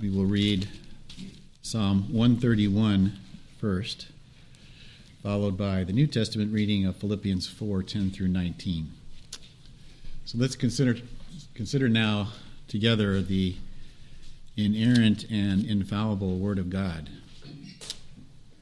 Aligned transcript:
we 0.00 0.10
will 0.10 0.24
read 0.24 0.68
Psalm 1.62 2.12
131 2.12 3.16
first, 3.60 4.08
followed 5.22 5.56
by 5.56 5.84
the 5.84 5.92
New 5.92 6.06
Testament 6.06 6.52
reading 6.52 6.84
of 6.84 6.96
Philippians 6.96 7.46
4 7.46 7.82
10 7.82 8.10
through 8.10 8.28
19. 8.28 8.90
So 10.24 10.38
let's 10.38 10.56
consider, 10.56 10.96
consider 11.54 11.88
now 11.88 12.28
together 12.66 13.22
the 13.22 13.56
inerrant 14.56 15.30
and 15.30 15.64
infallible 15.64 16.38
Word 16.38 16.58
of 16.58 16.70
God. 16.70 17.08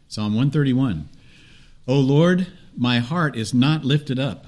Psalm 0.09 0.35
131 0.35 1.09
O 1.89 1.99
Lord, 1.99 2.49
my 2.77 2.99
heart 2.99 3.37
is 3.37 3.55
not 3.55 3.85
lifted 3.85 4.19
up, 4.19 4.45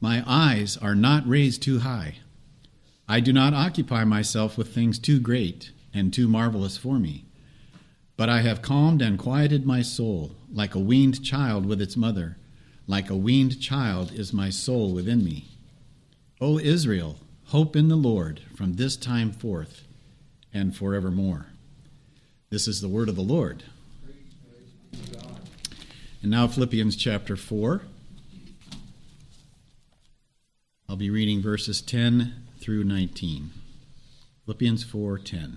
my 0.00 0.24
eyes 0.26 0.78
are 0.78 0.94
not 0.94 1.28
raised 1.28 1.62
too 1.62 1.80
high. 1.80 2.16
I 3.06 3.20
do 3.20 3.32
not 3.32 3.54
occupy 3.54 4.04
myself 4.04 4.56
with 4.56 4.74
things 4.74 4.98
too 4.98 5.20
great 5.20 5.72
and 5.96 6.12
too 6.12 6.28
marvelous 6.28 6.76
for 6.76 6.98
me. 6.98 7.24
But 8.16 8.28
I 8.28 8.42
have 8.42 8.62
calmed 8.62 9.00
and 9.00 9.18
quieted 9.18 9.64
my 9.64 9.82
soul, 9.82 10.36
like 10.52 10.74
a 10.74 10.78
weaned 10.78 11.24
child 11.24 11.64
with 11.64 11.80
its 11.80 11.96
mother. 11.96 12.36
Like 12.86 13.10
a 13.10 13.16
weaned 13.16 13.60
child 13.60 14.12
is 14.12 14.32
my 14.32 14.50
soul 14.50 14.92
within 14.92 15.24
me. 15.24 15.46
O 16.40 16.58
Israel, 16.58 17.16
hope 17.46 17.74
in 17.74 17.88
the 17.88 17.96
Lord 17.96 18.42
from 18.54 18.74
this 18.74 18.96
time 18.96 19.32
forth 19.32 19.84
and 20.52 20.76
forevermore. 20.76 21.46
This 22.50 22.68
is 22.68 22.80
the 22.80 22.88
word 22.88 23.08
of 23.08 23.16
the 23.16 23.22
Lord. 23.22 23.64
And 26.22 26.30
now, 26.30 26.46
Philippians 26.46 26.96
chapter 26.96 27.36
4. 27.36 27.82
I'll 30.88 30.96
be 30.96 31.10
reading 31.10 31.42
verses 31.42 31.80
10 31.80 32.34
through 32.58 32.84
19. 32.84 33.50
Philippians 34.44 34.84
4:10. 34.84 35.56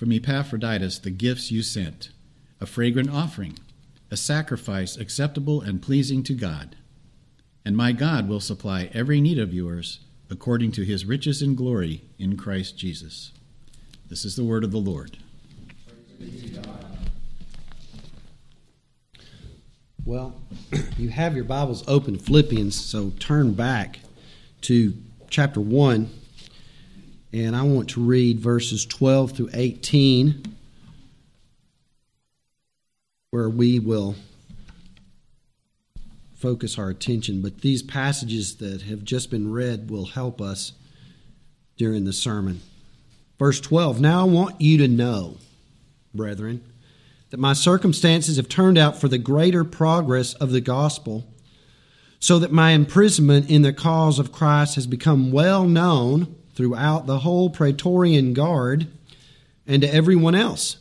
from 0.00 0.12
Epaphroditus 0.12 0.98
the 0.98 1.10
gifts 1.10 1.50
you 1.50 1.62
sent, 1.62 2.08
a 2.58 2.64
fragrant 2.64 3.10
offering, 3.10 3.58
a 4.10 4.16
sacrifice 4.16 4.96
acceptable 4.96 5.60
and 5.60 5.82
pleasing 5.82 6.22
to 6.22 6.32
God. 6.32 6.74
And 7.66 7.76
my 7.76 7.92
God 7.92 8.26
will 8.26 8.40
supply 8.40 8.88
every 8.94 9.20
need 9.20 9.38
of 9.38 9.52
yours 9.52 10.00
according 10.30 10.72
to 10.72 10.86
his 10.86 11.04
riches 11.04 11.42
in 11.42 11.54
glory 11.54 12.00
in 12.18 12.38
Christ 12.38 12.78
Jesus. 12.78 13.32
This 14.08 14.24
is 14.24 14.36
the 14.36 14.42
word 14.42 14.64
of 14.64 14.70
the 14.70 14.78
Lord. 14.78 15.18
Well, 20.06 20.34
you 20.96 21.10
have 21.10 21.34
your 21.34 21.44
Bibles 21.44 21.84
open, 21.86 22.16
Philippians, 22.16 22.74
so 22.74 23.10
turn 23.18 23.52
back 23.52 23.98
to 24.62 24.94
chapter 25.28 25.60
1 25.60 26.08
and 27.32 27.54
I 27.54 27.62
want 27.62 27.90
to 27.90 28.00
read 28.00 28.40
verses 28.40 28.84
12 28.84 29.32
through 29.32 29.50
18, 29.54 30.56
where 33.30 33.48
we 33.48 33.78
will 33.78 34.16
focus 36.34 36.78
our 36.78 36.88
attention. 36.88 37.40
But 37.40 37.60
these 37.60 37.82
passages 37.82 38.56
that 38.56 38.82
have 38.82 39.04
just 39.04 39.30
been 39.30 39.52
read 39.52 39.90
will 39.90 40.06
help 40.06 40.40
us 40.40 40.72
during 41.76 42.04
the 42.04 42.12
sermon. 42.12 42.60
Verse 43.38 43.60
12 43.60 44.00
Now 44.00 44.22
I 44.22 44.24
want 44.24 44.60
you 44.60 44.78
to 44.78 44.88
know, 44.88 45.36
brethren, 46.12 46.64
that 47.30 47.38
my 47.38 47.52
circumstances 47.52 48.38
have 48.38 48.48
turned 48.48 48.76
out 48.76 49.00
for 49.00 49.06
the 49.06 49.18
greater 49.18 49.62
progress 49.62 50.34
of 50.34 50.50
the 50.50 50.60
gospel, 50.60 51.28
so 52.18 52.40
that 52.40 52.50
my 52.50 52.72
imprisonment 52.72 53.48
in 53.48 53.62
the 53.62 53.72
cause 53.72 54.18
of 54.18 54.32
Christ 54.32 54.74
has 54.74 54.88
become 54.88 55.30
well 55.30 55.64
known 55.64 56.34
throughout 56.54 57.06
the 57.06 57.20
whole 57.20 57.50
Praetorian 57.50 58.32
Guard 58.32 58.88
and 59.66 59.82
to 59.82 59.94
everyone 59.94 60.34
else. 60.34 60.78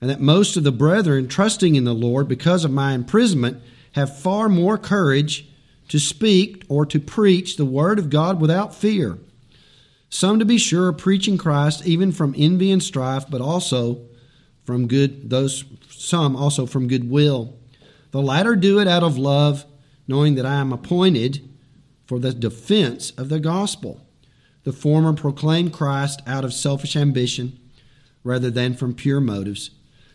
And 0.00 0.10
that 0.10 0.20
most 0.20 0.56
of 0.56 0.64
the 0.64 0.72
brethren, 0.72 1.28
trusting 1.28 1.76
in 1.76 1.84
the 1.84 1.94
Lord 1.94 2.26
because 2.26 2.64
of 2.64 2.70
my 2.70 2.92
imprisonment, 2.92 3.62
have 3.92 4.18
far 4.18 4.48
more 4.48 4.76
courage 4.76 5.48
to 5.88 5.98
speak 5.98 6.64
or 6.68 6.84
to 6.86 6.98
preach 6.98 7.56
the 7.56 7.64
word 7.64 7.98
of 7.98 8.10
God 8.10 8.40
without 8.40 8.74
fear. 8.74 9.18
Some, 10.08 10.38
to 10.38 10.44
be 10.44 10.58
sure, 10.58 10.88
are 10.88 10.92
preaching 10.92 11.38
Christ 11.38 11.86
even 11.86 12.12
from 12.12 12.34
envy 12.36 12.70
and 12.70 12.82
strife, 12.82 13.24
but 13.30 13.40
also 13.40 14.02
from 14.64 14.88
good, 14.88 15.30
those 15.30 15.64
some 15.90 16.36
also 16.36 16.66
from 16.66 16.88
goodwill. 16.88 17.56
The 18.10 18.20
latter 18.20 18.56
do 18.56 18.78
it 18.78 18.88
out 18.88 19.02
of 19.02 19.16
love, 19.16 19.64
knowing 20.06 20.34
that 20.34 20.46
I 20.46 20.56
am 20.56 20.72
appointed 20.72 21.48
for 22.06 22.18
the 22.18 22.34
defense 22.34 23.10
of 23.12 23.28
the 23.28 23.40
gospel. 23.40 24.00
The 24.64 24.72
former 24.72 25.12
proclaimed 25.12 25.72
Christ 25.72 26.22
out 26.26 26.44
of 26.44 26.52
selfish 26.52 26.96
ambition 26.96 27.58
rather 28.24 28.50
than 28.50 28.74
from 28.74 28.94
pure 28.94 29.20
motives, 29.20 29.70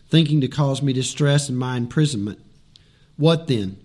thinking 0.08 0.40
to 0.40 0.48
cause 0.48 0.82
me 0.82 0.92
distress 0.92 1.48
in 1.48 1.56
my 1.56 1.76
imprisonment. 1.76 2.38
What 3.16 3.46
then? 3.46 3.78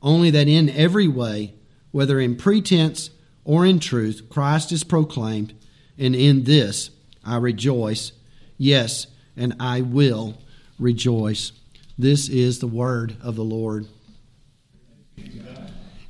Only 0.00 0.30
that 0.30 0.48
in 0.48 0.68
every 0.70 1.08
way, 1.08 1.54
whether 1.90 2.20
in 2.20 2.36
pretense 2.36 3.10
or 3.44 3.66
in 3.66 3.80
truth, 3.80 4.28
Christ 4.28 4.70
is 4.70 4.84
proclaimed, 4.84 5.54
and 5.98 6.14
in 6.14 6.44
this 6.44 6.90
I 7.24 7.38
rejoice. 7.38 8.12
Yes, 8.56 9.06
and 9.36 9.54
I 9.58 9.80
will 9.80 10.38
rejoice. 10.78 11.52
This 11.98 12.28
is 12.28 12.58
the 12.58 12.66
word 12.66 13.16
of 13.22 13.36
the 13.36 13.44
Lord. 13.44 13.86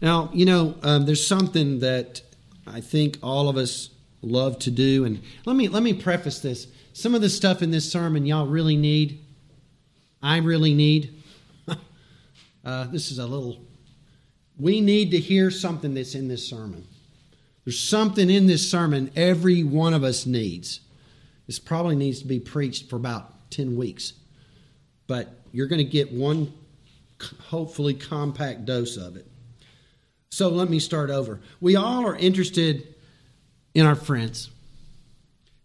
Now, 0.03 0.31
you 0.34 0.44
know, 0.44 0.75
um, 0.82 1.06
there's 1.06 1.26
something 1.26 1.81
that 1.81 2.20
I 2.66 2.81
think 2.81 3.19
all 3.22 3.48
of 3.48 3.56
us 3.56 3.91
love 4.25 4.59
to 4.61 4.71
do. 4.71 5.05
And 5.05 5.23
let 5.45 5.57
me 5.57 5.69
let 5.69 5.83
me 5.83 5.93
preface 5.93 6.41
this. 6.41 6.67
Some 6.93 7.15
of 7.15 7.21
the 7.21 7.31
stuff 7.31 7.62
in 7.62 7.71
this 7.71 7.91
sermon 7.91 8.27
y'all 8.27 8.47
really 8.47 8.77
need. 8.77 9.21
I 10.23 10.39
really 10.39 10.75
need. 10.75 11.23
uh, 12.65 12.85
this 12.85 13.11
is 13.11 13.19
a 13.19 13.27
little. 13.27 13.61
We 14.59 14.81
need 14.81 15.11
to 15.11 15.19
hear 15.19 15.51
something 15.51 15.95
that's 15.95 16.15
in 16.15 16.29
this 16.29 16.49
sermon. 16.49 16.87
There's 17.65 17.81
something 17.81 18.31
in 18.31 18.47
this 18.47 18.71
sermon 18.71 19.11
every 19.17 19.65
one 19.65 19.95
of 19.95 20.05
us 20.05 20.27
needs. 20.27 20.81
This 21.47 21.59
probably 21.59 21.97
needs 21.97 22.20
to 22.20 22.27
be 22.27 22.41
preached 22.41 22.88
for 22.88 22.97
about 22.97 23.50
10 23.50 23.77
weeks. 23.77 24.15
But 25.06 25.41
you're 25.53 25.67
going 25.67 25.79
to 25.79 25.85
get 25.85 26.12
one, 26.12 26.53
hopefully, 27.41 27.94
compact 27.94 28.65
dose 28.65 28.97
of 28.97 29.17
it. 29.17 29.27
So 30.31 30.49
let 30.49 30.69
me 30.69 30.79
start 30.79 31.11
over. 31.11 31.41
We 31.61 31.77
all 31.77 32.06
are 32.06 32.17
interested 32.17 32.94
in 33.75 33.87
our 33.87 33.94
friends. 33.94 34.50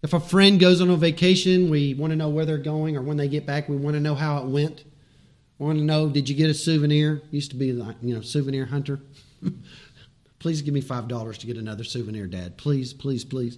If 0.02 0.14
a 0.14 0.20
friend 0.20 0.60
goes 0.60 0.82
on 0.82 0.90
a 0.90 0.96
vacation, 0.96 1.70
we 1.70 1.94
want 1.94 2.12
to 2.12 2.18
know 2.18 2.30
where 2.30 2.46
they're 2.46 2.58
going, 2.58 2.98
or 2.98 3.02
when 3.02 3.18
they 3.18 3.28
get 3.28 3.46
back, 3.46 3.70
we 3.70 3.76
want 3.76 3.96
to 3.96 4.00
know 4.00 4.16
how 4.16 4.38
it 4.40 4.46
went. 4.46 4.84
We 5.58 5.66
want 5.66 5.78
to 5.78 5.84
know, 5.84 6.10
did 6.10 6.30
you 6.30 6.36
get 6.36 6.50
a 6.50 6.54
souvenir? 6.54 7.22
Used 7.32 7.52
to 7.52 7.58
be 7.58 7.74
like, 7.74 7.98
you 8.02 8.16
know, 8.16 8.22
souvenir 8.22 8.66
hunter. 8.66 9.00
please 10.40 10.62
give 10.62 10.74
me 10.74 10.82
five 10.82 11.08
dollars 11.08 11.38
to 11.40 11.48
get 11.48 11.58
another 11.58 11.84
souvenir, 11.84 12.28
Dad. 12.28 12.58
Please, 12.58 12.94
please, 12.94 13.26
please. 13.26 13.58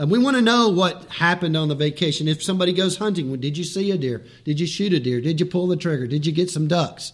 Uh, 0.00 0.06
we 0.06 0.18
want 0.18 0.36
to 0.36 0.42
know 0.42 0.68
what 0.68 1.04
happened 1.06 1.56
on 1.56 1.68
the 1.68 1.74
vacation. 1.74 2.28
If 2.28 2.42
somebody 2.42 2.72
goes 2.72 2.98
hunting, 2.98 3.34
did 3.40 3.58
you 3.58 3.64
see 3.64 3.90
a 3.90 3.98
deer? 3.98 4.24
Did 4.44 4.60
you 4.60 4.66
shoot 4.66 4.92
a 4.92 5.00
deer? 5.00 5.20
Did 5.20 5.40
you 5.40 5.46
pull 5.46 5.66
the 5.66 5.76
trigger? 5.76 6.06
Did 6.06 6.24
you 6.24 6.32
get 6.32 6.50
some 6.50 6.68
ducks? 6.68 7.12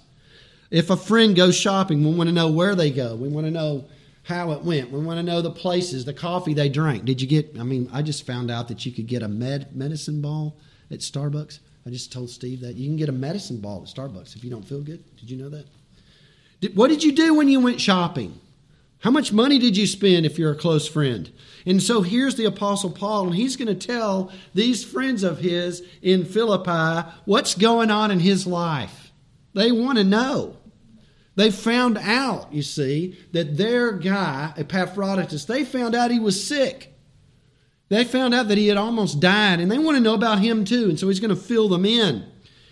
If 0.71 0.91
a 0.91 0.97
friend 0.97 1.35
goes 1.35 1.57
shopping, 1.57 2.05
we 2.05 2.13
want 2.13 2.29
to 2.29 2.35
know 2.35 2.51
where 2.51 2.75
they 2.75 2.91
go. 2.91 3.15
We 3.15 3.29
want 3.29 3.47
to 3.47 3.53
know 3.53 3.87
how 4.27 4.51
it 4.51 4.63
went. 4.63 4.91
We 4.91 4.99
want 4.99 5.19
to 5.19 5.23
know 5.23 5.41
the 5.41 5.53
places, 5.53 6.05
the 6.05 6.13
coffee 6.13 6.53
they 6.53 6.69
drank. 6.69 7.05
Did 7.05 7.21
you 7.21 7.29
get, 7.29 7.57
I 7.61 7.63
mean, 7.63 7.89
I 7.93 8.03
just 8.03 8.27
found 8.27 8.51
out 8.51 8.67
that 8.69 8.85
you 8.85 8.91
could 8.91 9.07
get 9.07 9.23
a 9.23 9.29
med, 9.29 9.75
medicine 9.75 10.21
ball 10.21 10.57
at 10.91 10.99
Starbucks. 10.99 11.61
I 11.87 11.91
just 11.91 12.13
told 12.13 12.29
Steve 12.29 12.61
that 12.63 12.75
you 12.75 12.89
can 12.89 12.97
get 12.97 13.09
a 13.09 13.13
medicine 13.13 13.61
ball 13.61 13.83
at 13.83 13.89
Starbucks 13.89 14.35
if 14.35 14.43
you 14.43 14.51
don't 14.51 14.67
feel 14.67 14.83
good. 14.83 15.05
Did 15.17 15.31
you 15.31 15.37
know 15.37 15.49
that? 15.51 15.67
Did, 16.61 16.77
what 16.77 16.89
did 16.89 17.05
you 17.05 17.13
do 17.13 17.35
when 17.35 17.49
you 17.49 17.61
went 17.61 17.81
shopping? 17.81 18.41
How 18.99 19.13
much 19.13 19.33
money 19.33 19.61
did 19.61 19.77
you 19.77 19.87
spend 19.87 20.27
if 20.27 20.41
you're 20.41 20.51
a 20.51 20.57
close 20.57 20.89
friend? 20.89 21.31
And 21.65 21.81
so 21.81 22.03
here's 22.03 22.35
the 22.35 22.47
Apostle 22.47 22.91
Paul, 22.91 23.27
and 23.27 23.37
he's 23.37 23.55
going 23.55 23.69
to 23.69 23.87
tell 23.87 24.33
these 24.55 24.85
friends 24.85 25.23
of 25.23 25.39
his 25.39 25.85
in 26.03 26.25
Philippi 26.25 27.09
what's 27.27 27.55
going 27.55 27.93
on 27.93 28.11
in 28.11 28.19
his 28.19 28.45
life. 28.45 29.13
They 29.55 29.71
want 29.71 29.99
to 29.99 30.05
know. 30.05 30.56
They 31.37 31.51
found 31.51 31.99
out, 31.99 32.53
you 32.53 32.63
see, 32.63 33.19
that 33.33 33.57
their 33.57 33.93
guy, 33.93 34.55
Epaphroditus, 34.57 35.45
they 35.45 35.65
found 35.65 35.95
out 35.95 36.11
he 36.11 36.19
was 36.19 36.47
sick. 36.47 36.95
They 37.89 38.05
found 38.05 38.35
out 38.35 38.49
that 38.49 38.59
he 38.59 38.69
had 38.69 38.79
almost 38.79 39.21
died, 39.21 39.61
and 39.61 39.71
they 39.71 39.79
want 39.79 39.97
to 39.97 40.03
know 40.03 40.15
about 40.15 40.41
him 40.41 40.65
too. 40.65 40.89
And 40.89 40.99
so 40.99 41.09
he's 41.09 41.21
going 41.21 41.35
to 41.35 41.37
fill 41.37 41.69
them 41.69 41.85
in. 41.85 42.27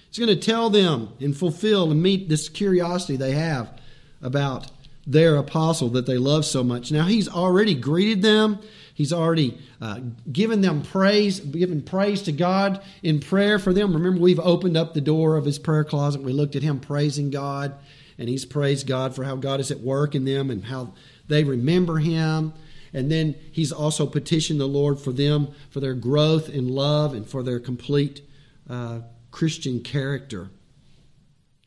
He's 0.09 0.19
going 0.19 0.37
to 0.37 0.47
tell 0.47 0.71
them 0.71 1.11
and 1.21 1.37
fulfill 1.37 1.91
and 1.91 2.03
meet 2.03 2.29
this 2.29 2.49
curiosity 2.49 3.17
they 3.17 3.33
have 3.33 3.81
about 4.23 4.71
their 5.07 5.37
apostle 5.37 5.91
that 5.91 6.07
they 6.07 6.17
love 6.17 6.45
so 6.45 6.65
much. 6.65 6.91
Now, 6.91 7.05
he's 7.05 7.29
already 7.29 7.75
greeted 7.75 8.23
them. 8.23 8.59
He's 8.95 9.13
already 9.13 9.59
uh, 9.81 10.01
given 10.33 10.61
them 10.61 10.83
praise, 10.83 11.41
given 11.41 11.83
praise 11.83 12.23
to 12.23 12.33
God 12.33 12.83
in 13.03 13.21
prayer 13.21 13.59
for 13.59 13.73
them. 13.73 13.93
Remember, 13.93 14.21
we've 14.21 14.41
opened 14.41 14.77
up 14.77 14.95
the 14.95 15.01
door 15.01 15.37
of 15.37 15.45
his 15.45 15.59
prayer 15.59 15.85
closet. 15.85 16.23
We 16.23 16.33
looked 16.33 16.57
at 16.57 16.63
him 16.63 16.81
praising 16.81 17.31
God, 17.31 17.75
and 18.19 18.29
he's 18.29 18.45
praised 18.45 18.87
God 18.87 19.15
for 19.15 19.25
how 19.25 19.37
God 19.37 19.61
is 19.61 19.71
at 19.71 19.81
work 19.81 20.15
in 20.15 20.25
them 20.25 20.51
and 20.51 20.65
how 20.65 20.95
they 21.29 21.45
remember 21.45 21.99
him 21.99 22.53
and 22.95 23.11
then 23.11 23.35
he's 23.51 23.73
also 23.73 24.07
petitioned 24.07 24.61
the 24.61 24.69
Lord 24.69 25.01
for 25.01 25.13
them, 25.13 25.49
for 25.69 25.81
their 25.81 25.95
growth 25.95 26.49
in 26.49 26.69
love 26.69 27.13
and 27.13 27.29
for 27.29 27.43
their 27.43 27.59
complete 27.59 28.23
uh, 28.71 29.01
Christian 29.33 29.81
character. 29.81 30.49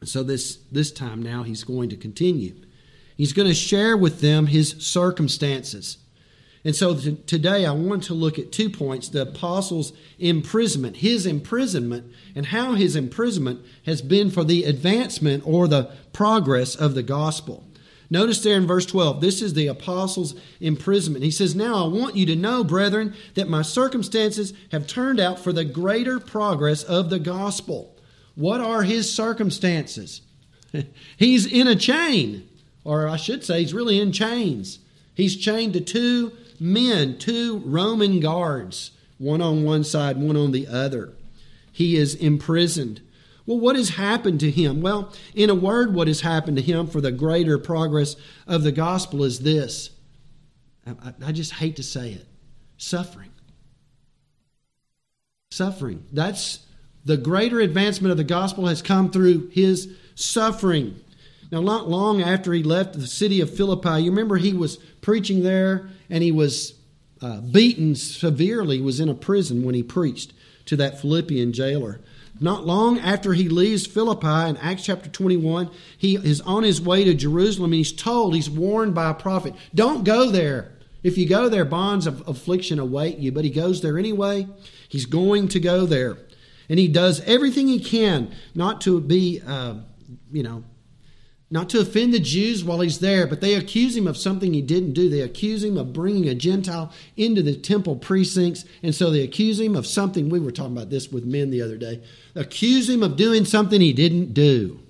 So 0.05 0.23
this, 0.23 0.55
this 0.71 0.89
time 0.89 1.21
now 1.21 1.43
he's 1.43 1.65
going 1.65 1.89
to 1.89 1.97
continue. 1.97 2.55
He's 3.17 3.33
going 3.33 3.47
to 3.47 3.53
share 3.53 3.97
with 3.97 4.21
them 4.21 4.47
his 4.47 4.75
circumstances. 4.79 5.97
And 6.67 6.75
so 6.75 6.95
t- 6.95 7.15
today 7.25 7.65
I 7.65 7.71
want 7.71 8.03
to 8.03 8.13
look 8.13 8.37
at 8.37 8.51
two 8.51 8.69
points 8.69 9.07
the 9.07 9.21
apostles' 9.21 9.93
imprisonment, 10.19 10.97
his 10.97 11.25
imprisonment, 11.25 12.11
and 12.35 12.47
how 12.47 12.73
his 12.73 12.97
imprisonment 12.97 13.61
has 13.85 14.01
been 14.01 14.29
for 14.29 14.43
the 14.43 14.65
advancement 14.65 15.43
or 15.47 15.69
the 15.69 15.89
progress 16.11 16.75
of 16.75 16.93
the 16.93 17.03
gospel. 17.03 17.63
Notice 18.09 18.43
there 18.43 18.57
in 18.57 18.67
verse 18.67 18.85
12, 18.85 19.21
this 19.21 19.41
is 19.41 19.53
the 19.53 19.67
apostles' 19.67 20.35
imprisonment. 20.59 21.23
He 21.23 21.31
says, 21.31 21.55
Now 21.55 21.85
I 21.85 21.87
want 21.87 22.17
you 22.17 22.25
to 22.25 22.35
know, 22.35 22.65
brethren, 22.65 23.15
that 23.35 23.47
my 23.47 23.61
circumstances 23.61 24.51
have 24.73 24.87
turned 24.87 25.21
out 25.21 25.39
for 25.39 25.53
the 25.53 25.63
greater 25.63 26.19
progress 26.19 26.83
of 26.83 27.09
the 27.09 27.19
gospel. 27.19 27.95
What 28.35 28.59
are 28.59 28.83
his 28.83 29.13
circumstances? 29.13 30.19
he's 31.17 31.45
in 31.45 31.65
a 31.65 31.77
chain, 31.77 32.49
or 32.83 33.07
I 33.07 33.15
should 33.15 33.45
say, 33.45 33.61
he's 33.61 33.73
really 33.73 34.01
in 34.01 34.11
chains. 34.11 34.79
He's 35.13 35.37
chained 35.37 35.71
to 35.71 35.81
two 35.81 36.33
men, 36.59 37.17
two 37.17 37.59
Roman 37.65 38.19
guards, 38.19 38.91
one 39.17 39.41
on 39.41 39.63
one 39.63 39.83
side, 39.83 40.17
one 40.17 40.37
on 40.37 40.51
the 40.51 40.67
other. 40.67 41.13
He 41.71 41.95
is 41.95 42.15
imprisoned. 42.15 43.01
Well, 43.45 43.59
what 43.59 43.75
has 43.75 43.89
happened 43.89 44.39
to 44.41 44.51
him? 44.51 44.81
Well, 44.81 45.13
in 45.33 45.49
a 45.49 45.55
word, 45.55 45.93
what 45.93 46.07
has 46.07 46.21
happened 46.21 46.57
to 46.57 46.63
him 46.63 46.87
for 46.87 46.99
the 46.99 47.11
greater 47.11 47.57
progress 47.57 48.15
of 48.45 48.63
the 48.63 48.71
gospel 48.71 49.23
is 49.23 49.39
this. 49.39 49.91
I, 50.85 51.13
I 51.25 51.31
just 51.31 51.53
hate 51.53 51.75
to 51.77 51.83
say 51.83 52.11
it 52.11 52.25
suffering. 52.77 53.31
Suffering. 55.49 56.05
That's 56.11 56.59
the 57.05 57.17
greater 57.17 57.59
advancement 57.59 58.11
of 58.11 58.17
the 58.17 58.23
gospel 58.23 58.67
has 58.67 58.81
come 58.81 59.09
through 59.09 59.47
his 59.49 59.95
suffering. 60.15 60.99
Now, 61.51 61.61
not 61.61 61.89
long 61.89 62.21
after 62.21 62.51
he 62.53 62.63
left 62.63 62.93
the 62.93 63.07
city 63.07 63.39
of 63.39 63.55
Philippi, 63.55 64.01
you 64.01 64.11
remember 64.11 64.35
he 64.35 64.53
was 64.53 64.77
preaching 65.01 65.43
there 65.43 65.89
and 66.09 66.23
he 66.23 66.31
was 66.31 66.73
uh, 67.21 67.39
beaten 67.41 67.95
severely, 67.95 68.81
was 68.81 68.99
in 68.99 69.09
a 69.09 69.13
prison 69.13 69.63
when 69.63 69.75
he 69.75 69.83
preached 69.83 70.33
to 70.65 70.75
that 70.75 70.99
Philippian 70.99 71.53
jailer. 71.53 72.01
Not 72.39 72.65
long 72.65 72.99
after 72.99 73.33
he 73.33 73.49
leaves 73.49 73.87
Philippi 73.87 74.49
in 74.49 74.57
Acts 74.57 74.83
chapter 74.83 75.09
21, 75.09 75.71
he 75.97 76.15
is 76.15 76.41
on 76.41 76.63
his 76.63 76.81
way 76.81 77.03
to 77.03 77.13
Jerusalem 77.13 77.71
and 77.71 77.77
he's 77.77 77.93
told, 77.93 78.35
he's 78.35 78.49
warned 78.49 78.93
by 78.93 79.09
a 79.09 79.13
prophet, 79.13 79.55
don't 79.73 80.03
go 80.03 80.29
there. 80.29 80.73
If 81.01 81.17
you 81.17 81.27
go 81.27 81.49
there, 81.49 81.65
bonds 81.65 82.05
of 82.05 82.27
affliction 82.27 82.79
await 82.79 83.17
you. 83.17 83.31
But 83.31 83.45
he 83.45 83.49
goes 83.49 83.81
there 83.81 83.97
anyway. 83.97 84.47
He's 84.89 85.05
going 85.05 85.47
to 85.49 85.59
go 85.59 85.85
there. 85.85 86.17
And 86.69 86.77
he 86.77 86.87
does 86.87 87.21
everything 87.21 87.67
he 87.67 87.79
can 87.79 88.35
not 88.53 88.81
to 88.81 88.99
be, 88.99 89.41
uh, 89.45 89.75
you 90.31 90.43
know, 90.43 90.63
not 91.49 91.69
to 91.69 91.79
offend 91.79 92.13
the 92.13 92.19
Jews 92.19 92.63
while 92.63 92.81
he's 92.81 92.99
there, 92.99 93.25
but 93.25 93.39
they 93.39 93.53
accuse 93.53 93.95
him 93.95 94.05
of 94.05 94.17
something 94.17 94.53
he 94.53 94.61
didn't 94.61 94.93
do. 94.93 95.07
They 95.07 95.21
accuse 95.21 95.63
him 95.63 95.77
of 95.77 95.93
bringing 95.93 96.27
a 96.27 96.35
Gentile 96.35 96.91
into 97.15 97.41
the 97.41 97.55
temple 97.55 97.95
precincts. 97.95 98.65
And 98.83 98.93
so 98.93 99.09
they 99.09 99.21
accuse 99.21 99.59
him 99.59 99.75
of 99.75 99.87
something. 99.87 100.27
We 100.27 100.41
were 100.41 100.51
talking 100.51 100.75
about 100.75 100.89
this 100.89 101.09
with 101.09 101.23
men 101.23 101.49
the 101.49 101.61
other 101.61 101.77
day. 101.77 102.03
Accuse 102.35 102.89
him 102.89 103.01
of 103.01 103.15
doing 103.15 103.45
something 103.45 103.79
he 103.79 103.93
didn't 103.93 104.33
do. 104.33 104.81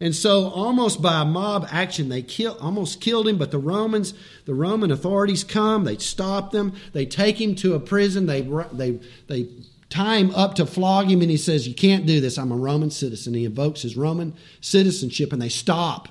And 0.00 0.16
so, 0.16 0.48
almost 0.48 1.00
by 1.00 1.22
mob 1.22 1.68
action, 1.70 2.08
they 2.08 2.22
kill, 2.22 2.56
almost 2.60 3.00
killed 3.00 3.28
him. 3.28 3.38
But 3.38 3.52
the 3.52 3.58
Romans, 3.58 4.14
the 4.46 4.54
Roman 4.54 4.90
authorities 4.90 5.44
come, 5.44 5.84
they 5.84 5.96
stop 5.98 6.50
them, 6.50 6.72
they 6.92 7.06
take 7.06 7.40
him 7.40 7.54
to 7.56 7.74
a 7.74 7.78
prison, 7.78 8.26
they, 8.26 8.40
they, 8.40 8.98
they 9.28 9.48
him 9.94 10.34
up 10.34 10.54
to 10.56 10.66
flog 10.66 11.10
him, 11.10 11.20
and 11.20 11.30
he 11.30 11.36
says, 11.36 11.68
You 11.68 11.74
can't 11.74 12.06
do 12.06 12.20
this. 12.20 12.38
I'm 12.38 12.52
a 12.52 12.56
Roman 12.56 12.90
citizen. 12.90 13.34
He 13.34 13.44
invokes 13.44 13.82
his 13.82 13.96
Roman 13.96 14.34
citizenship, 14.60 15.32
and 15.32 15.40
they 15.40 15.48
stop. 15.48 16.08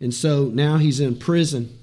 And 0.00 0.12
so 0.12 0.46
now 0.46 0.78
he's 0.78 1.00
in 1.00 1.16
prison. 1.16 1.78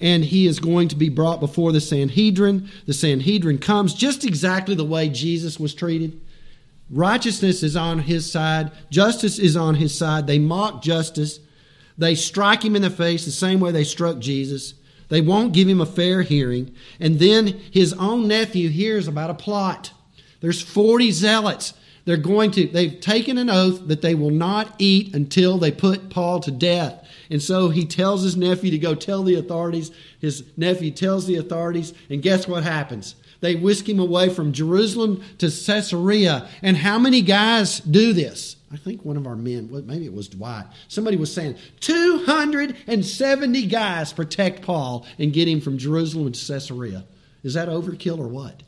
And 0.00 0.24
he 0.24 0.46
is 0.46 0.60
going 0.60 0.88
to 0.88 0.96
be 0.96 1.08
brought 1.08 1.40
before 1.40 1.72
the 1.72 1.80
Sanhedrin. 1.80 2.68
The 2.86 2.92
Sanhedrin 2.92 3.58
comes 3.58 3.94
just 3.94 4.24
exactly 4.24 4.74
the 4.74 4.84
way 4.84 5.08
Jesus 5.08 5.58
was 5.58 5.74
treated. 5.74 6.20
Righteousness 6.90 7.62
is 7.62 7.76
on 7.76 8.00
his 8.00 8.30
side, 8.30 8.70
justice 8.90 9.38
is 9.38 9.56
on 9.56 9.74
his 9.74 9.96
side. 9.96 10.26
They 10.26 10.38
mock 10.38 10.82
justice. 10.82 11.40
They 11.98 12.14
strike 12.14 12.64
him 12.64 12.76
in 12.76 12.82
the 12.82 12.90
face 12.90 13.24
the 13.24 13.30
same 13.30 13.58
way 13.58 13.72
they 13.72 13.84
struck 13.84 14.18
Jesus. 14.18 14.74
They 15.08 15.20
won't 15.20 15.54
give 15.54 15.68
him 15.68 15.80
a 15.80 15.86
fair 15.86 16.22
hearing. 16.22 16.74
And 17.00 17.18
then 17.18 17.46
his 17.46 17.92
own 17.94 18.28
nephew 18.28 18.68
hears 18.68 19.08
about 19.08 19.30
a 19.30 19.34
plot. 19.34 19.92
There's 20.40 20.62
40 20.62 21.10
zealots. 21.10 21.74
They're 22.04 22.16
going 22.16 22.52
to, 22.52 22.66
they've 22.66 23.00
taken 23.00 23.36
an 23.36 23.50
oath 23.50 23.88
that 23.88 24.00
they 24.00 24.14
will 24.14 24.30
not 24.30 24.74
eat 24.78 25.14
until 25.14 25.58
they 25.58 25.72
put 25.72 26.08
Paul 26.08 26.40
to 26.40 26.50
death. 26.50 27.04
And 27.30 27.42
so 27.42 27.68
he 27.70 27.84
tells 27.84 28.22
his 28.22 28.36
nephew 28.36 28.70
to 28.70 28.78
go 28.78 28.94
tell 28.94 29.24
the 29.24 29.34
authorities. 29.34 29.90
His 30.20 30.44
nephew 30.56 30.92
tells 30.92 31.26
the 31.26 31.36
authorities, 31.36 31.92
and 32.08 32.22
guess 32.22 32.46
what 32.46 32.62
happens? 32.62 33.16
They 33.40 33.56
whisk 33.56 33.88
him 33.88 33.98
away 33.98 34.28
from 34.28 34.52
Jerusalem 34.52 35.22
to 35.38 35.50
Caesarea. 35.50 36.48
And 36.62 36.76
how 36.76 36.98
many 36.98 37.22
guys 37.22 37.80
do 37.80 38.12
this? 38.12 38.56
I 38.72 38.76
think 38.76 39.04
one 39.04 39.16
of 39.16 39.26
our 39.26 39.36
men, 39.36 39.68
maybe 39.86 40.06
it 40.06 40.12
was 40.12 40.28
Dwight, 40.28 40.66
somebody 40.88 41.16
was 41.16 41.32
saying 41.32 41.56
270 41.80 43.66
guys 43.66 44.12
protect 44.12 44.62
Paul 44.62 45.06
and 45.18 45.32
get 45.32 45.48
him 45.48 45.60
from 45.60 45.78
Jerusalem 45.78 46.32
to 46.32 46.52
Caesarea. 46.52 47.04
Is 47.42 47.54
that 47.54 47.68
overkill 47.68 48.18
or 48.18 48.28
what? 48.28 48.62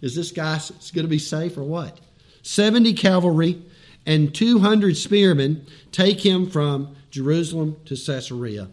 Is 0.00 0.14
this 0.14 0.32
guy 0.32 0.60
going 0.94 1.04
to 1.04 1.08
be 1.08 1.18
safe 1.18 1.56
or 1.56 1.62
what? 1.62 2.00
70 2.42 2.94
cavalry 2.94 3.62
and 4.04 4.34
200 4.34 4.96
spearmen 4.96 5.66
take 5.90 6.24
him 6.24 6.48
from 6.48 6.94
Jerusalem 7.10 7.76
to 7.86 7.96
Caesarea. 7.96 8.68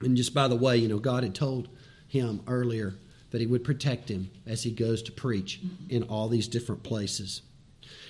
And 0.00 0.16
just 0.16 0.32
by 0.32 0.46
the 0.48 0.56
way, 0.56 0.76
you 0.76 0.88
know, 0.88 0.98
God 0.98 1.24
had 1.24 1.34
told 1.34 1.68
him 2.06 2.40
earlier 2.46 2.94
that 3.30 3.40
he 3.40 3.46
would 3.46 3.64
protect 3.64 4.08
him 4.08 4.30
as 4.46 4.62
he 4.62 4.70
goes 4.70 5.02
to 5.02 5.12
preach 5.12 5.60
in 5.88 6.04
all 6.04 6.28
these 6.28 6.48
different 6.48 6.82
places. 6.82 7.42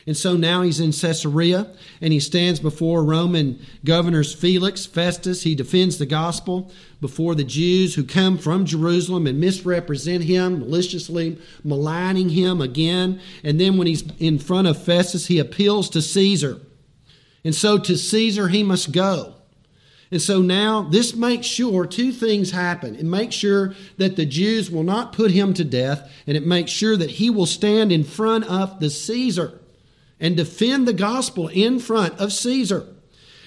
And 0.06 0.16
so 0.16 0.36
now 0.36 0.62
he's 0.62 0.80
in 0.80 0.92
Caesarea 0.92 1.66
and 2.00 2.12
he 2.12 2.20
stands 2.20 2.60
before 2.60 3.04
Roman 3.04 3.58
governors 3.84 4.34
Felix, 4.34 4.86
Festus. 4.86 5.42
He 5.42 5.54
defends 5.54 5.98
the 5.98 6.06
gospel 6.06 6.72
before 7.00 7.34
the 7.34 7.44
Jews 7.44 7.94
who 7.94 8.04
come 8.04 8.38
from 8.38 8.64
Jerusalem 8.64 9.26
and 9.26 9.40
misrepresent 9.40 10.24
him, 10.24 10.60
maliciously 10.60 11.38
maligning 11.62 12.30
him 12.30 12.60
again. 12.60 13.20
And 13.44 13.60
then 13.60 13.76
when 13.76 13.86
he's 13.86 14.04
in 14.18 14.38
front 14.38 14.66
of 14.66 14.82
Festus, 14.82 15.26
he 15.26 15.38
appeals 15.38 15.90
to 15.90 16.02
Caesar. 16.02 16.60
And 17.44 17.54
so 17.54 17.78
to 17.78 17.96
Caesar 17.96 18.48
he 18.48 18.62
must 18.62 18.92
go. 18.92 19.34
And 20.10 20.22
so 20.22 20.40
now 20.40 20.82
this 20.82 21.14
makes 21.14 21.46
sure 21.46 21.86
two 21.86 22.12
things 22.12 22.50
happen. 22.50 22.94
It 22.96 23.04
makes 23.04 23.34
sure 23.34 23.74
that 23.98 24.16
the 24.16 24.24
Jews 24.24 24.70
will 24.70 24.82
not 24.82 25.12
put 25.12 25.30
him 25.30 25.52
to 25.54 25.64
death, 25.64 26.10
and 26.26 26.36
it 26.36 26.46
makes 26.46 26.70
sure 26.70 26.96
that 26.96 27.10
he 27.10 27.28
will 27.28 27.46
stand 27.46 27.92
in 27.92 28.04
front 28.04 28.44
of 28.46 28.80
the 28.80 28.88
Caesar 28.88 29.57
and 30.20 30.36
defend 30.36 30.86
the 30.86 30.92
gospel 30.92 31.48
in 31.48 31.78
front 31.78 32.18
of 32.18 32.32
Caesar. 32.32 32.86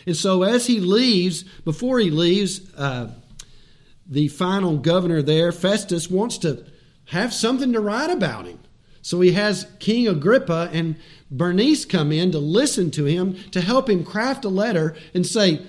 And 0.05 0.15
so, 0.15 0.43
as 0.43 0.67
he 0.67 0.79
leaves, 0.79 1.43
before 1.43 1.99
he 1.99 2.09
leaves, 2.09 2.61
uh, 2.75 3.11
the 4.07 4.27
final 4.29 4.77
governor 4.77 5.21
there, 5.21 5.51
Festus, 5.51 6.09
wants 6.09 6.37
to 6.39 6.65
have 7.05 7.33
something 7.33 7.73
to 7.73 7.79
write 7.79 8.09
about 8.09 8.45
him. 8.45 8.59
So 9.01 9.19
he 9.21 9.31
has 9.31 9.67
King 9.79 10.07
Agrippa 10.07 10.69
and 10.71 10.95
Bernice 11.29 11.85
come 11.85 12.11
in 12.11 12.31
to 12.31 12.39
listen 12.39 12.91
to 12.91 13.05
him, 13.05 13.35
to 13.51 13.61
help 13.61 13.89
him 13.89 14.03
craft 14.03 14.45
a 14.45 14.49
letter 14.49 14.95
and 15.13 15.25
say, 15.25 15.61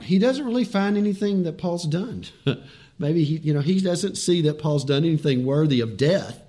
he 0.00 0.18
doesn't 0.18 0.44
really 0.44 0.64
find 0.64 0.96
anything 0.96 1.44
that 1.44 1.58
Paul's 1.58 1.86
done. 1.86 2.24
Maybe 2.98 3.24
he, 3.24 3.36
you 3.38 3.54
know, 3.54 3.60
he 3.60 3.80
doesn't 3.80 4.16
see 4.16 4.42
that 4.42 4.58
Paul's 4.58 4.84
done 4.84 5.04
anything 5.04 5.46
worthy 5.46 5.80
of 5.80 5.96
death. 5.96 6.42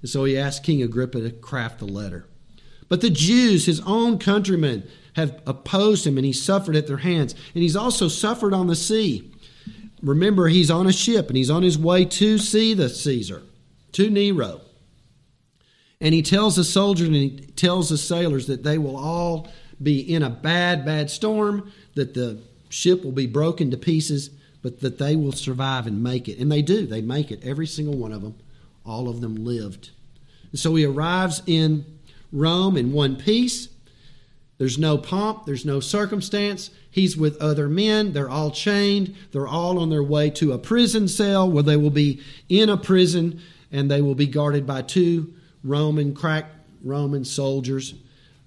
And 0.00 0.08
so 0.08 0.24
he 0.24 0.38
asked 0.38 0.62
King 0.62 0.82
Agrippa 0.82 1.20
to 1.20 1.30
craft 1.30 1.80
the 1.80 1.86
letter. 1.86 2.26
But 2.92 3.00
the 3.00 3.08
Jews, 3.08 3.64
his 3.64 3.80
own 3.86 4.18
countrymen, 4.18 4.86
have 5.14 5.40
opposed 5.46 6.06
him 6.06 6.18
and 6.18 6.26
he 6.26 6.34
suffered 6.34 6.76
at 6.76 6.86
their 6.86 6.98
hands. 6.98 7.34
And 7.54 7.62
he's 7.62 7.74
also 7.74 8.06
suffered 8.06 8.52
on 8.52 8.66
the 8.66 8.76
sea. 8.76 9.32
Remember, 10.02 10.48
he's 10.48 10.70
on 10.70 10.86
a 10.86 10.92
ship 10.92 11.28
and 11.28 11.36
he's 11.38 11.48
on 11.48 11.62
his 11.62 11.78
way 11.78 12.04
to 12.04 12.36
see 12.36 12.74
the 12.74 12.90
Caesar, 12.90 13.44
to 13.92 14.10
Nero. 14.10 14.60
And 16.02 16.12
he 16.12 16.20
tells 16.20 16.56
the 16.56 16.64
soldiers 16.64 17.06
and 17.06 17.16
he 17.16 17.30
tells 17.56 17.88
the 17.88 17.96
sailors 17.96 18.46
that 18.48 18.62
they 18.62 18.76
will 18.76 18.98
all 18.98 19.48
be 19.82 20.00
in 20.00 20.22
a 20.22 20.28
bad, 20.28 20.84
bad 20.84 21.08
storm, 21.08 21.72
that 21.94 22.12
the 22.12 22.42
ship 22.68 23.04
will 23.04 23.12
be 23.12 23.26
broken 23.26 23.70
to 23.70 23.78
pieces, 23.78 24.28
but 24.60 24.80
that 24.80 24.98
they 24.98 25.16
will 25.16 25.32
survive 25.32 25.86
and 25.86 26.02
make 26.02 26.28
it. 26.28 26.38
And 26.38 26.52
they 26.52 26.60
do. 26.60 26.86
They 26.86 27.00
make 27.00 27.30
it. 27.30 27.42
Every 27.42 27.66
single 27.66 27.96
one 27.96 28.12
of 28.12 28.20
them. 28.20 28.34
All 28.84 29.08
of 29.08 29.22
them 29.22 29.36
lived. 29.36 29.92
And 30.50 30.60
so 30.60 30.74
he 30.74 30.84
arrives 30.84 31.42
in 31.46 31.86
Rome 32.32 32.76
in 32.76 32.92
one 32.92 33.16
piece. 33.16 33.68
There's 34.58 34.78
no 34.78 34.96
pomp, 34.96 35.44
there's 35.44 35.64
no 35.64 35.80
circumstance. 35.80 36.70
He's 36.90 37.16
with 37.16 37.40
other 37.40 37.68
men. 37.68 38.12
They're 38.12 38.30
all 38.30 38.50
chained. 38.50 39.16
They're 39.32 39.48
all 39.48 39.78
on 39.78 39.90
their 39.90 40.02
way 40.02 40.30
to 40.30 40.52
a 40.52 40.58
prison 40.58 41.08
cell 41.08 41.50
where 41.50 41.62
they 41.62 41.76
will 41.76 41.90
be 41.90 42.20
in 42.48 42.68
a 42.68 42.76
prison 42.76 43.40
and 43.72 43.90
they 43.90 44.00
will 44.00 44.14
be 44.14 44.26
guarded 44.26 44.66
by 44.66 44.82
two 44.82 45.34
Roman, 45.64 46.14
crack 46.14 46.46
Roman 46.82 47.24
soldiers 47.24 47.94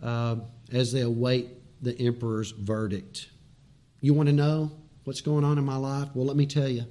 uh, 0.02 0.38
as 0.72 0.92
they 0.92 1.02
await 1.02 1.50
the 1.82 2.00
emperor's 2.00 2.52
verdict. 2.52 3.30
You 4.00 4.14
want 4.14 4.28
to 4.30 4.34
know 4.34 4.72
what's 5.04 5.22
going 5.22 5.44
on 5.44 5.58
in 5.58 5.66
my 5.66 5.78
life? 5.78 6.10
Well, 6.14 6.26
let 6.26 6.38
me 6.38 6.46
tell 6.46 6.68
you. 6.68 6.86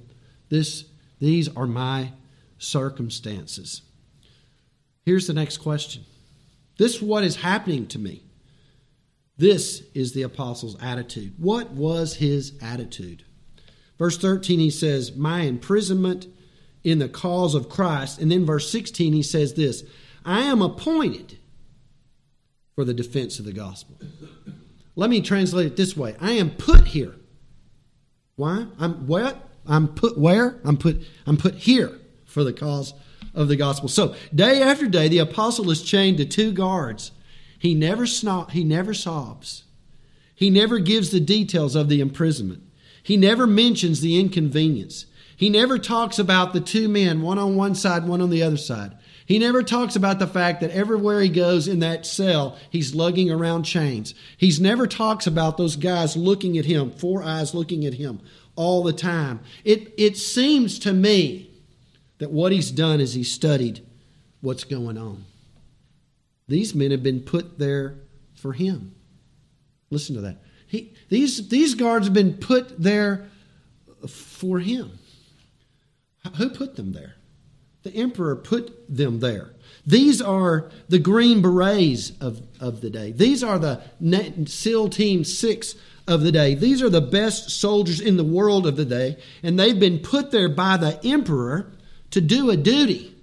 This, 0.49 0.85
these 1.19 1.47
are 1.55 1.65
my 1.65 2.11
circumstances. 2.57 3.81
Here's 5.05 5.27
the 5.27 5.33
next 5.33 5.57
question. 5.57 6.03
This 6.77 6.95
is 6.95 7.01
what 7.01 7.23
is 7.23 7.37
happening 7.37 7.87
to 7.87 7.99
me. 7.99 8.23
This 9.37 9.83
is 9.93 10.13
the 10.13 10.23
apostle's 10.23 10.81
attitude. 10.81 11.33
What 11.37 11.71
was 11.71 12.15
his 12.15 12.53
attitude? 12.61 13.23
Verse 13.97 14.17
13, 14.17 14.59
he 14.59 14.69
says, 14.69 15.15
My 15.15 15.41
imprisonment 15.41 16.27
in 16.83 16.99
the 16.99 17.09
cause 17.09 17.55
of 17.55 17.67
Christ. 17.69 18.19
And 18.19 18.31
then 18.31 18.45
verse 18.45 18.69
16, 18.71 19.13
he 19.13 19.23
says 19.23 19.53
this 19.53 19.83
I 20.23 20.41
am 20.41 20.61
appointed 20.61 21.37
for 22.75 22.85
the 22.85 22.93
defense 22.93 23.39
of 23.39 23.45
the 23.45 23.53
gospel. 23.53 23.97
Let 24.95 25.09
me 25.09 25.21
translate 25.21 25.67
it 25.67 25.75
this 25.75 25.97
way 25.97 26.15
I 26.21 26.33
am 26.33 26.51
put 26.51 26.87
here. 26.87 27.15
Why? 28.35 28.67
I'm 28.79 29.07
what? 29.07 29.49
I'm 29.65 29.87
put 29.89 30.17
where? 30.17 30.59
I'm 30.63 30.77
put 30.77 31.01
I'm 31.25 31.37
put 31.37 31.55
here 31.55 31.99
for 32.25 32.43
the 32.43 32.53
cause 32.53 32.93
of 33.33 33.47
the 33.47 33.55
gospel. 33.55 33.89
So, 33.89 34.15
day 34.33 34.61
after 34.61 34.87
day, 34.87 35.07
the 35.07 35.19
apostle 35.19 35.69
is 35.69 35.83
chained 35.83 36.17
to 36.17 36.25
two 36.25 36.51
guards 36.51 37.11
he 37.57 37.73
never, 37.73 38.05
snot, 38.05 38.51
he 38.51 38.63
never 38.63 38.93
sobs. 38.93 39.63
He 40.35 40.49
never 40.49 40.77
gives 40.79 41.09
the 41.09 41.19
details 41.19 41.75
of 41.75 41.89
the 41.89 42.01
imprisonment. 42.01 42.61
He 43.01 43.17
never 43.17 43.47
mentions 43.47 44.01
the 44.01 44.19
inconvenience. 44.19 45.05
He 45.35 45.49
never 45.49 45.79
talks 45.79 46.19
about 46.19 46.53
the 46.53 46.59
two 46.59 46.87
men, 46.87 47.21
one 47.21 47.39
on 47.39 47.55
one 47.55 47.73
side, 47.73 48.07
one 48.07 48.21
on 48.21 48.29
the 48.29 48.43
other 48.43 48.57
side. 48.57 48.95
He 49.25 49.39
never 49.39 49.63
talks 49.63 49.95
about 49.95 50.19
the 50.19 50.27
fact 50.27 50.61
that 50.61 50.71
everywhere 50.71 51.21
he 51.21 51.29
goes 51.29 51.67
in 51.67 51.79
that 51.79 52.05
cell, 52.05 52.57
he's 52.69 52.93
lugging 52.93 53.31
around 53.31 53.63
chains. 53.63 54.13
He's 54.37 54.59
never 54.59 54.85
talks 54.85 55.25
about 55.25 55.57
those 55.57 55.75
guys 55.75 56.15
looking 56.15 56.57
at 56.57 56.65
him, 56.65 56.91
four 56.91 57.23
eyes 57.23 57.55
looking 57.55 57.85
at 57.85 57.95
him 57.95 58.21
all 58.55 58.83
the 58.83 58.93
time. 58.93 59.39
It, 59.63 59.93
it 59.97 60.17
seems 60.17 60.77
to 60.79 60.93
me 60.93 61.49
that 62.17 62.31
what 62.31 62.51
he's 62.51 62.71
done 62.71 62.99
is 62.99 63.13
he 63.13 63.23
studied 63.23 63.85
what's 64.41 64.63
going 64.63 64.97
on. 64.97 65.25
These 66.47 66.75
men 66.75 66.91
have 66.91 67.03
been 67.03 67.21
put 67.21 67.57
there 67.57 67.97
for 68.35 68.53
him. 68.53 68.95
Listen 69.89 70.15
to 70.15 70.21
that. 70.21 70.41
He, 70.67 70.93
these, 71.09 71.49
these 71.49 71.75
guards 71.75 72.07
have 72.07 72.13
been 72.13 72.35
put 72.35 72.81
there 72.81 73.29
for 74.07 74.59
him. 74.59 74.99
Who 76.37 76.49
put 76.49 76.75
them 76.75 76.93
there? 76.93 77.15
The 77.83 77.95
emperor 77.95 78.35
put 78.35 78.73
them 78.89 79.19
there. 79.19 79.51
These 79.85 80.21
are 80.21 80.71
the 80.89 80.97
Green 80.97 81.41
Berets 81.41 82.11
of, 82.19 82.41
of 82.59 82.81
the 82.81 82.89
day. 82.89 83.11
These 83.11 83.43
are 83.43 83.59
the 83.59 83.81
SEAL 84.47 84.89
Team 84.89 85.23
6 85.23 85.75
of 86.07 86.21
the 86.21 86.31
day. 86.31 86.55
These 86.55 86.81
are 86.81 86.89
the 86.89 87.01
best 87.01 87.51
soldiers 87.51 87.99
in 87.99 88.17
the 88.17 88.23
world 88.23 88.65
of 88.65 88.75
the 88.75 88.85
day, 88.85 89.17
and 89.43 89.59
they've 89.59 89.79
been 89.79 89.99
put 89.99 90.31
there 90.31 90.49
by 90.49 90.77
the 90.77 90.99
emperor 91.03 91.71
to 92.15 92.21
do 92.21 92.49
a 92.49 92.55
duty. 92.55 93.13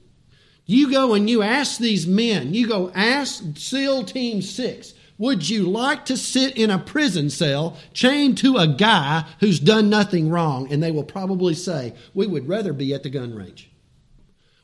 You 0.67 0.91
go 0.91 1.15
and 1.15 1.29
you 1.29 1.41
ask 1.41 1.79
these 1.79 2.07
men, 2.07 2.53
you 2.53 2.69
go 2.69 2.93
ask 2.95 3.43
SEAL 3.57 4.05
Team 4.05 4.43
6, 4.43 4.93
would 5.17 5.49
you 5.49 5.63
like 5.63 6.05
to 6.05 6.17
sit 6.19 6.59
in 6.59 6.69
a 6.69 6.79
prison 6.79 7.31
cell 7.31 7.79
chained 7.95 8.37
to 8.39 8.59
a 8.59 8.67
guy 8.67 9.25
who's 9.41 9.59
done 9.59 9.89
nothing 9.89 10.29
wrong? 10.29 10.71
And 10.71 10.83
they 10.83 10.91
will 10.91 11.05
probably 11.05 11.55
say, 11.55 11.95
we 12.13 12.27
would 12.27 12.47
rather 12.47 12.75
be 12.75 12.93
at 12.93 13.03
the 13.03 13.09
gun 13.09 13.35
range. 13.35 13.71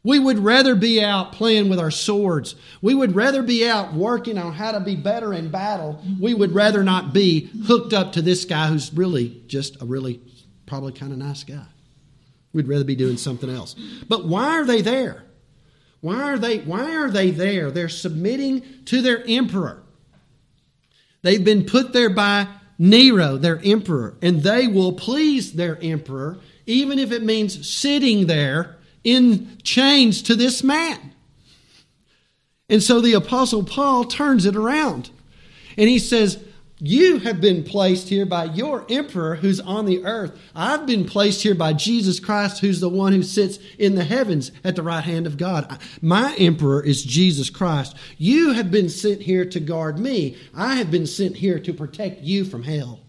We 0.04 0.18
would 0.18 0.40
rather 0.40 0.74
be 0.74 1.02
out 1.02 1.32
playing 1.32 1.70
with 1.70 1.80
our 1.80 1.90
swords. 1.90 2.54
We 2.82 2.94
would 2.94 3.16
rather 3.16 3.42
be 3.42 3.66
out 3.66 3.94
working 3.94 4.36
on 4.36 4.52
how 4.52 4.72
to 4.72 4.80
be 4.80 4.94
better 4.94 5.32
in 5.32 5.50
battle. 5.50 6.02
We 6.20 6.34
would 6.34 6.52
rather 6.52 6.84
not 6.84 7.14
be 7.14 7.50
hooked 7.66 7.94
up 7.94 8.12
to 8.12 8.20
this 8.20 8.44
guy 8.44 8.66
who's 8.66 8.92
really 8.92 9.42
just 9.46 9.80
a 9.80 9.86
really, 9.86 10.20
probably 10.66 10.92
kind 10.92 11.12
of 11.12 11.18
nice 11.18 11.44
guy. 11.44 11.64
We'd 12.58 12.66
rather 12.66 12.82
be 12.82 12.96
doing 12.96 13.18
something 13.18 13.48
else. 13.48 13.76
But 14.08 14.26
why 14.26 14.58
are 14.58 14.64
they 14.64 14.82
there? 14.82 15.22
Why 16.00 16.24
are 16.24 16.36
they, 16.36 16.58
why 16.58 16.96
are 16.96 17.08
they 17.08 17.30
there? 17.30 17.70
They're 17.70 17.88
submitting 17.88 18.64
to 18.86 19.00
their 19.00 19.22
emperor. 19.28 19.84
They've 21.22 21.44
been 21.44 21.66
put 21.66 21.92
there 21.92 22.10
by 22.10 22.48
Nero, 22.76 23.36
their 23.36 23.60
emperor, 23.62 24.16
and 24.22 24.42
they 24.42 24.66
will 24.66 24.92
please 24.92 25.52
their 25.52 25.78
emperor, 25.80 26.38
even 26.66 26.98
if 26.98 27.12
it 27.12 27.22
means 27.22 27.68
sitting 27.70 28.26
there 28.26 28.76
in 29.04 29.58
chains 29.62 30.20
to 30.22 30.34
this 30.34 30.64
man. 30.64 31.14
And 32.68 32.82
so 32.82 33.00
the 33.00 33.12
Apostle 33.12 33.62
Paul 33.62 34.02
turns 34.02 34.46
it 34.46 34.56
around 34.56 35.10
and 35.76 35.88
he 35.88 36.00
says, 36.00 36.42
you 36.80 37.18
have 37.18 37.40
been 37.40 37.64
placed 37.64 38.08
here 38.08 38.24
by 38.24 38.44
your 38.44 38.86
emperor 38.88 39.36
who's 39.36 39.60
on 39.60 39.86
the 39.86 40.04
earth. 40.04 40.38
I've 40.54 40.86
been 40.86 41.04
placed 41.04 41.42
here 41.42 41.54
by 41.54 41.72
Jesus 41.72 42.20
Christ, 42.20 42.60
who's 42.60 42.80
the 42.80 42.88
one 42.88 43.12
who 43.12 43.22
sits 43.22 43.58
in 43.78 43.94
the 43.94 44.04
heavens 44.04 44.52
at 44.62 44.76
the 44.76 44.82
right 44.82 45.04
hand 45.04 45.26
of 45.26 45.36
God. 45.36 45.80
My 46.00 46.34
emperor 46.36 46.82
is 46.82 47.02
Jesus 47.02 47.50
Christ. 47.50 47.96
You 48.16 48.52
have 48.52 48.70
been 48.70 48.88
sent 48.88 49.22
here 49.22 49.44
to 49.46 49.60
guard 49.60 49.98
me. 49.98 50.36
I 50.54 50.76
have 50.76 50.90
been 50.90 51.06
sent 51.06 51.36
here 51.36 51.58
to 51.58 51.72
protect 51.72 52.22
you 52.22 52.44
from 52.44 52.62
hell. 52.62 53.00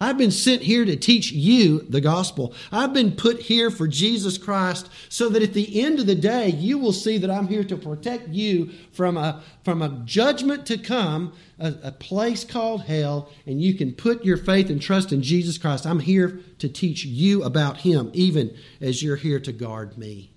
I've 0.00 0.18
been 0.18 0.30
sent 0.30 0.62
here 0.62 0.84
to 0.84 0.96
teach 0.96 1.30
you 1.32 1.80
the 1.88 2.00
gospel. 2.00 2.54
I've 2.72 2.92
been 2.92 3.12
put 3.12 3.42
here 3.42 3.70
for 3.70 3.86
Jesus 3.86 4.38
Christ 4.38 4.90
so 5.08 5.28
that 5.28 5.42
at 5.42 5.54
the 5.54 5.80
end 5.80 6.00
of 6.00 6.06
the 6.06 6.14
day, 6.14 6.48
you 6.48 6.78
will 6.78 6.92
see 6.92 7.16
that 7.18 7.30
I'm 7.30 7.46
here 7.46 7.64
to 7.64 7.76
protect 7.76 8.28
you 8.28 8.70
from 8.92 9.16
a, 9.16 9.42
from 9.62 9.82
a 9.82 10.02
judgment 10.04 10.66
to 10.66 10.78
come, 10.78 11.32
a, 11.58 11.74
a 11.84 11.92
place 11.92 12.44
called 12.44 12.82
hell, 12.82 13.30
and 13.46 13.62
you 13.62 13.74
can 13.74 13.92
put 13.92 14.24
your 14.24 14.36
faith 14.36 14.68
and 14.68 14.82
trust 14.82 15.12
in 15.12 15.22
Jesus 15.22 15.58
Christ. 15.58 15.86
I'm 15.86 16.00
here 16.00 16.40
to 16.58 16.68
teach 16.68 17.04
you 17.04 17.44
about 17.44 17.78
Him, 17.78 18.10
even 18.12 18.56
as 18.80 19.02
you're 19.02 19.16
here 19.16 19.40
to 19.40 19.52
guard 19.52 19.96
me. 19.96 20.32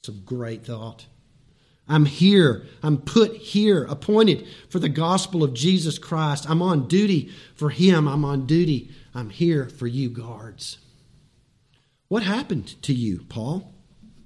It's 0.00 0.08
a 0.08 0.12
great 0.12 0.64
thought. 0.64 1.06
I'm 1.90 2.06
here. 2.06 2.62
I'm 2.84 2.98
put 2.98 3.36
here, 3.36 3.84
appointed 3.84 4.46
for 4.68 4.78
the 4.78 4.88
gospel 4.88 5.42
of 5.42 5.54
Jesus 5.54 5.98
Christ. 5.98 6.48
I'm 6.48 6.62
on 6.62 6.86
duty 6.86 7.32
for 7.56 7.70
Him. 7.70 8.06
I'm 8.06 8.24
on 8.24 8.46
duty. 8.46 8.92
I'm 9.12 9.28
here 9.28 9.68
for 9.68 9.88
you, 9.88 10.08
guards. 10.08 10.78
What 12.06 12.22
happened 12.22 12.80
to 12.82 12.94
you, 12.94 13.24
Paul? 13.28 13.74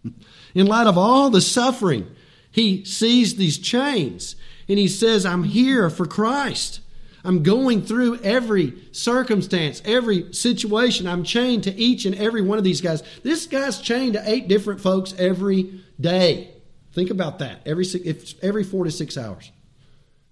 In 0.55 0.67
light 0.67 0.87
of 0.87 0.99
all 0.99 1.31
the 1.31 1.41
suffering, 1.41 2.07
he 2.51 2.85
sees 2.85 3.37
these 3.37 3.57
chains 3.57 4.37
and 4.69 4.79
he 4.79 4.87
says, 4.87 5.25
I'm 5.25 5.45
here 5.45 5.89
for 5.89 6.05
Christ. 6.05 6.81
I'm 7.25 7.43
going 7.43 7.81
through 7.81 8.21
every 8.21 8.75
circumstance, 8.93 9.81
every 9.87 10.35
situation. 10.35 11.07
I'm 11.07 11.25
chained 11.25 11.65
to 11.65 11.75
each 11.75 12.05
and 12.05 12.15
every 12.15 12.43
one 12.43 12.59
of 12.59 12.65
these 12.65 12.83
guys. 12.83 13.03
This 13.23 13.47
guy's 13.47 13.81
chained 13.81 14.13
to 14.13 14.31
eight 14.31 14.49
different 14.49 14.83
folks 14.83 15.15
every 15.19 15.81
day. 15.99 16.54
Think 16.95 17.11
about 17.11 17.41
that. 17.41 17.61
Every, 17.67 17.85
if 17.85 18.43
every 18.43 18.63
four 18.63 18.85
to 18.85 18.91
six 18.91 19.19
hours. 19.19 19.51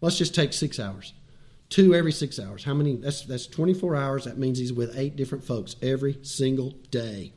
Let's 0.01 0.17
just 0.17 0.35
take 0.35 0.53
six 0.53 0.79
hours. 0.79 1.13
Two 1.69 1.95
every 1.95 2.13
six 2.13 2.39
hours. 2.39 2.65
How 2.65 2.75
many? 2.75 2.97
That's, 2.97 3.23
that's 3.23 3.47
24 3.47 3.97
hours. 3.97 4.25
That 4.25 4.39
means 4.39 4.59
he's 4.59 4.73
with 4.73 4.97
eight 4.97 5.17
different 5.17 5.45
folks 5.45 5.75
every 5.83 6.19
single 6.23 6.71
day. 6.91 7.33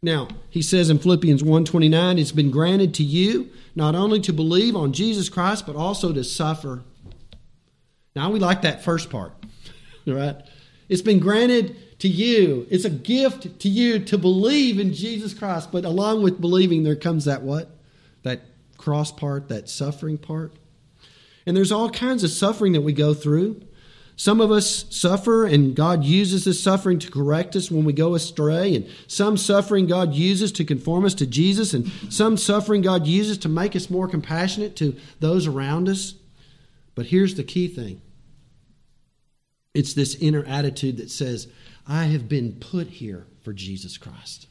Now, 0.00 0.28
he 0.48 0.62
says 0.62 0.90
in 0.90 0.98
Philippians 0.98 1.42
1:29, 1.42 2.20
it's 2.20 2.30
been 2.30 2.52
granted 2.52 2.94
to 2.94 3.02
you 3.02 3.50
not 3.74 3.96
only 3.96 4.20
to 4.20 4.32
believe 4.32 4.76
on 4.76 4.92
Jesus 4.92 5.28
Christ, 5.28 5.66
but 5.66 5.74
also 5.74 6.12
to 6.12 6.22
suffer. 6.22 6.84
Now, 8.14 8.30
we 8.30 8.38
like 8.38 8.62
that 8.62 8.84
first 8.84 9.10
part, 9.10 9.32
right? 10.06 10.36
It's 10.88 11.02
been 11.02 11.18
granted 11.18 11.98
to 12.00 12.08
you. 12.08 12.66
It's 12.70 12.84
a 12.84 12.90
gift 12.90 13.58
to 13.60 13.68
you 13.68 13.98
to 14.00 14.18
believe 14.18 14.78
in 14.78 14.92
Jesus 14.92 15.34
Christ. 15.34 15.72
But 15.72 15.84
along 15.84 16.22
with 16.22 16.40
believing, 16.40 16.84
there 16.84 16.94
comes 16.94 17.24
that 17.24 17.42
what? 17.42 17.77
That 18.22 18.42
cross 18.76 19.12
part, 19.12 19.48
that 19.48 19.68
suffering 19.68 20.18
part. 20.18 20.52
And 21.46 21.56
there's 21.56 21.72
all 21.72 21.90
kinds 21.90 22.24
of 22.24 22.30
suffering 22.30 22.72
that 22.72 22.82
we 22.82 22.92
go 22.92 23.14
through. 23.14 23.62
Some 24.16 24.40
of 24.40 24.50
us 24.50 24.84
suffer, 24.90 25.46
and 25.46 25.76
God 25.76 26.02
uses 26.02 26.44
this 26.44 26.60
suffering 26.60 26.98
to 26.98 27.10
correct 27.10 27.54
us 27.54 27.70
when 27.70 27.84
we 27.84 27.92
go 27.92 28.16
astray. 28.16 28.74
And 28.74 28.88
some 29.06 29.36
suffering 29.36 29.86
God 29.86 30.12
uses 30.12 30.50
to 30.52 30.64
conform 30.64 31.04
us 31.04 31.14
to 31.14 31.26
Jesus. 31.26 31.72
And 31.72 31.88
some 32.10 32.36
suffering 32.36 32.82
God 32.82 33.06
uses 33.06 33.38
to 33.38 33.48
make 33.48 33.76
us 33.76 33.88
more 33.88 34.08
compassionate 34.08 34.74
to 34.76 34.96
those 35.20 35.46
around 35.46 35.88
us. 35.88 36.14
But 36.96 37.06
here's 37.06 37.36
the 37.36 37.44
key 37.44 37.68
thing 37.68 38.02
it's 39.72 39.94
this 39.94 40.16
inner 40.16 40.44
attitude 40.44 40.96
that 40.96 41.10
says, 41.10 41.46
I 41.86 42.06
have 42.06 42.28
been 42.28 42.54
put 42.54 42.88
here 42.88 43.26
for 43.42 43.52
Jesus 43.52 43.96
Christ. 43.96 44.48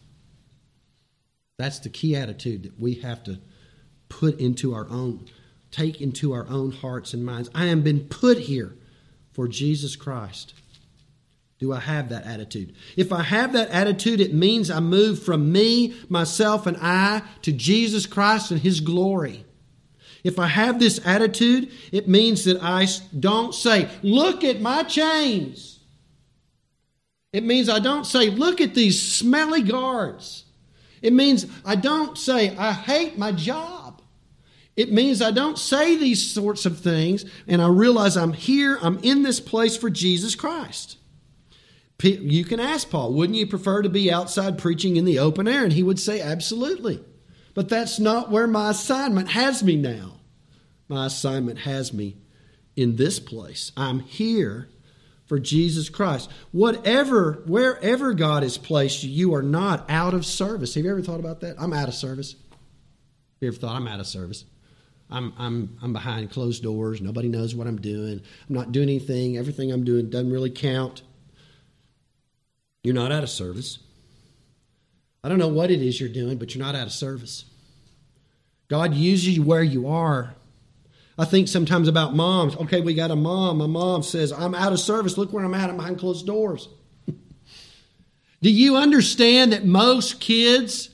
That's 1.57 1.79
the 1.79 1.89
key 1.89 2.15
attitude 2.15 2.63
that 2.63 2.79
we 2.79 2.95
have 2.95 3.23
to 3.25 3.39
put 4.09 4.39
into 4.39 4.73
our 4.73 4.87
own, 4.89 5.25
take 5.71 6.01
into 6.01 6.33
our 6.33 6.47
own 6.49 6.71
hearts 6.71 7.13
and 7.13 7.25
minds. 7.25 7.49
I 7.53 7.65
am 7.65 7.81
been 7.81 8.01
put 8.01 8.37
here 8.37 8.75
for 9.37 9.47
Jesus 9.47 9.95
Christ? 9.95 10.55
Do 11.59 11.71
I 11.71 11.79
have 11.79 12.09
that 12.09 12.25
attitude? 12.25 12.73
If 12.95 13.13
I 13.13 13.21
have 13.21 13.53
that 13.53 13.69
attitude, 13.69 14.19
it 14.19 14.33
means 14.33 14.71
I 14.71 14.79
move 14.79 15.21
from 15.21 15.51
me, 15.51 15.95
myself, 16.09 16.65
and 16.65 16.75
I 16.81 17.21
to 17.43 17.51
Jesus 17.51 18.07
Christ 18.07 18.49
and 18.49 18.59
His 18.59 18.79
glory. 18.79 19.45
If 20.23 20.39
I 20.39 20.47
have 20.47 20.79
this 20.79 20.99
attitude, 21.05 21.71
it 21.91 22.07
means 22.07 22.45
that 22.45 22.61
I 22.63 22.87
don't 23.17 23.53
say, 23.53 23.89
Look 24.01 24.43
at 24.43 24.59
my 24.59 24.81
chains. 24.81 25.81
It 27.31 27.43
means 27.43 27.69
I 27.69 27.77
don't 27.77 28.05
say, 28.05 28.31
Look 28.31 28.59
at 28.59 28.73
these 28.73 28.99
smelly 28.99 29.61
guards. 29.61 30.45
It 31.03 31.13
means 31.13 31.45
I 31.63 31.75
don't 31.75 32.17
say, 32.17 32.57
I 32.57 32.73
hate 32.73 33.19
my 33.19 33.31
job. 33.31 33.76
It 34.77 34.91
means 34.91 35.23
I 35.23 35.31
don't 35.31 35.57
say 35.57 35.97
these 35.97 36.31
sorts 36.31 36.67
of 36.67 36.79
things 36.79 37.25
and 37.47 37.61
I 37.61 37.67
realize 37.67 38.15
I'm 38.15 38.33
here, 38.33 38.77
I'm 38.81 38.99
in 38.99 39.23
this 39.23 39.39
place 39.39 39.75
for 39.75 39.89
Jesus 39.89 40.35
Christ. 40.35 40.97
You 41.99 42.45
can 42.45 42.59
ask 42.59 42.87
Paul, 42.91 43.11
wouldn't 43.13 43.39
you 43.39 43.47
prefer 43.47 43.81
to 43.81 43.89
be 43.89 44.11
outside 44.11 44.59
preaching 44.59 44.95
in 44.95 45.03
the 45.03 45.17
open 45.17 45.47
air? 45.47 45.63
And 45.63 45.73
he 45.73 45.81
would 45.81 45.99
say, 45.99 46.21
absolutely. 46.21 47.03
But 47.55 47.69
that's 47.69 47.99
not 47.99 48.29
where 48.29 48.45
my 48.45 48.69
assignment 48.69 49.29
has 49.29 49.63
me 49.63 49.75
now. 49.75 50.19
My 50.87 51.07
assignment 51.07 51.59
has 51.59 51.91
me 51.91 52.17
in 52.75 52.97
this 52.97 53.19
place. 53.19 53.71
I'm 53.75 54.01
here 54.01 54.69
for 55.25 55.39
Jesus 55.39 55.89
Christ. 55.89 56.29
Whatever, 56.51 57.41
wherever 57.47 58.13
God 58.13 58.43
has 58.43 58.59
placed 58.59 59.03
you, 59.03 59.09
you 59.09 59.33
are 59.33 59.41
not 59.41 59.89
out 59.89 60.13
of 60.13 60.23
service. 60.23 60.75
Have 60.75 60.85
you 60.85 60.91
ever 60.91 61.01
thought 61.01 61.19
about 61.19 61.39
that? 61.41 61.55
I'm 61.59 61.73
out 61.73 61.87
of 61.87 61.95
service. 61.95 62.33
Have 62.33 63.41
you 63.41 63.47
ever 63.47 63.57
thought 63.57 63.75
I'm 63.75 63.87
out 63.87 63.99
of 63.99 64.05
service? 64.05 64.45
I'm, 65.09 65.33
I'm, 65.37 65.77
I'm 65.81 65.93
behind 65.93 66.31
closed 66.31 66.63
doors. 66.63 67.01
Nobody 67.01 67.29
knows 67.29 67.55
what 67.55 67.67
I'm 67.67 67.79
doing. 67.79 68.21
I'm 68.49 68.55
not 68.55 68.71
doing 68.71 68.89
anything. 68.89 69.37
Everything 69.37 69.71
I'm 69.71 69.85
doing 69.85 70.09
doesn't 70.09 70.31
really 70.31 70.49
count. 70.49 71.01
You're 72.83 72.95
not 72.95 73.11
out 73.11 73.23
of 73.23 73.29
service. 73.29 73.79
I 75.23 75.29
don't 75.29 75.39
know 75.39 75.47
what 75.47 75.71
it 75.71 75.81
is 75.81 75.99
you're 75.99 76.09
doing, 76.09 76.37
but 76.37 76.53
you're 76.53 76.63
not 76.63 76.75
out 76.75 76.87
of 76.87 76.93
service. 76.93 77.45
God 78.67 78.93
uses 78.93 79.37
you 79.37 79.43
where 79.43 79.63
you 79.63 79.87
are. 79.87 80.35
I 81.17 81.25
think 81.25 81.47
sometimes 81.47 81.87
about 81.87 82.15
moms. 82.15 82.55
Okay, 82.55 82.81
we 82.81 82.93
got 82.93 83.11
a 83.11 83.15
mom. 83.15 83.57
My 83.57 83.67
mom 83.67 84.03
says, 84.03 84.31
I'm 84.31 84.53
out 84.53 84.71
of 84.71 84.79
service. 84.79 85.17
Look 85.17 85.33
where 85.33 85.43
I'm 85.43 85.53
at. 85.53 85.69
I'm 85.69 85.77
behind 85.77 85.99
closed 85.99 86.27
doors. 86.27 86.69
Do 88.41 88.51
you 88.51 88.75
understand 88.75 89.53
that 89.53 89.65
most 89.65 90.19
kids 90.19 90.89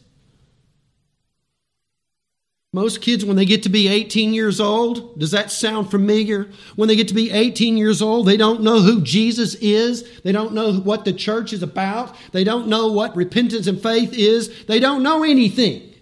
most 2.76 3.02
kids, 3.02 3.24
when 3.24 3.36
they 3.36 3.46
get 3.46 3.62
to 3.64 3.70
be 3.70 3.88
18 3.88 4.34
years 4.34 4.60
old, 4.60 5.20
does 5.20 5.30
that 5.30 5.52
sound 5.52 5.92
familiar? 5.92 6.50
When 6.76 6.88
they 6.88 6.96
get 6.96 7.08
to 7.10 7.14
be 7.14 7.30
18 7.30 7.78
years 7.78 8.02
old, 8.02 8.26
they 8.26 8.36
don't 8.36 8.64
know 8.64 8.82
who 8.82 9.02
Jesus 9.02 9.54
is. 9.56 10.22
They 10.22 10.32
don't 10.32 10.54
know 10.54 10.74
what 10.74 11.06
the 11.06 11.14
church 11.14 11.54
is 11.54 11.62
about. 11.62 12.16
They 12.32 12.44
don't 12.44 12.68
know 12.68 12.92
what 12.92 13.16
repentance 13.16 13.68
and 13.68 13.80
faith 13.80 14.12
is. 14.12 14.66
They 14.66 14.80
don't 14.80 15.04
know 15.04 15.24
anything. 15.24 15.94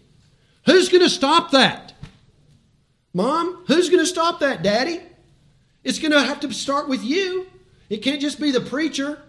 Who's 0.65 0.87
going 0.87 1.03
to 1.03 1.09
stop 1.09 1.51
that? 1.51 1.93
Mom, 3.13 3.65
who's 3.67 3.89
going 3.89 3.99
to 3.99 4.05
stop 4.05 4.39
that, 4.39 4.63
Daddy? 4.63 5.01
It's 5.83 5.99
going 5.99 6.13
to 6.13 6.23
have 6.23 6.39
to 6.39 6.53
start 6.53 6.87
with 6.87 7.03
you. 7.03 7.47
It 7.89 7.97
can't 7.97 8.21
just 8.21 8.39
be 8.39 8.51
the 8.51 8.61
preacher. 8.61 9.21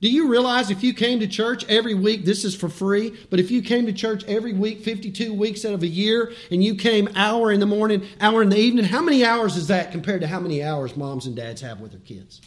Do 0.00 0.08
you 0.08 0.28
realize 0.28 0.70
if 0.70 0.84
you 0.84 0.94
came 0.94 1.18
to 1.20 1.26
church 1.26 1.64
every 1.68 1.94
week, 1.94 2.24
this 2.24 2.44
is 2.44 2.54
for 2.54 2.68
free, 2.68 3.18
but 3.30 3.40
if 3.40 3.50
you 3.50 3.62
came 3.62 3.84
to 3.86 3.92
church 3.92 4.22
every 4.24 4.52
week, 4.52 4.82
52 4.82 5.34
weeks 5.34 5.64
out 5.64 5.72
of 5.72 5.82
a 5.82 5.88
year, 5.88 6.32
and 6.52 6.62
you 6.62 6.76
came 6.76 7.08
hour 7.16 7.50
in 7.50 7.58
the 7.58 7.66
morning, 7.66 8.06
hour 8.20 8.42
in 8.42 8.48
the 8.48 8.58
evening, 8.58 8.84
how 8.84 9.02
many 9.02 9.24
hours 9.24 9.56
is 9.56 9.66
that 9.68 9.90
compared 9.90 10.20
to 10.20 10.28
how 10.28 10.38
many 10.38 10.62
hours 10.62 10.96
moms 10.96 11.26
and 11.26 11.34
dads 11.34 11.62
have 11.62 11.80
with 11.80 11.90
their 11.90 12.00
kids? 12.00 12.40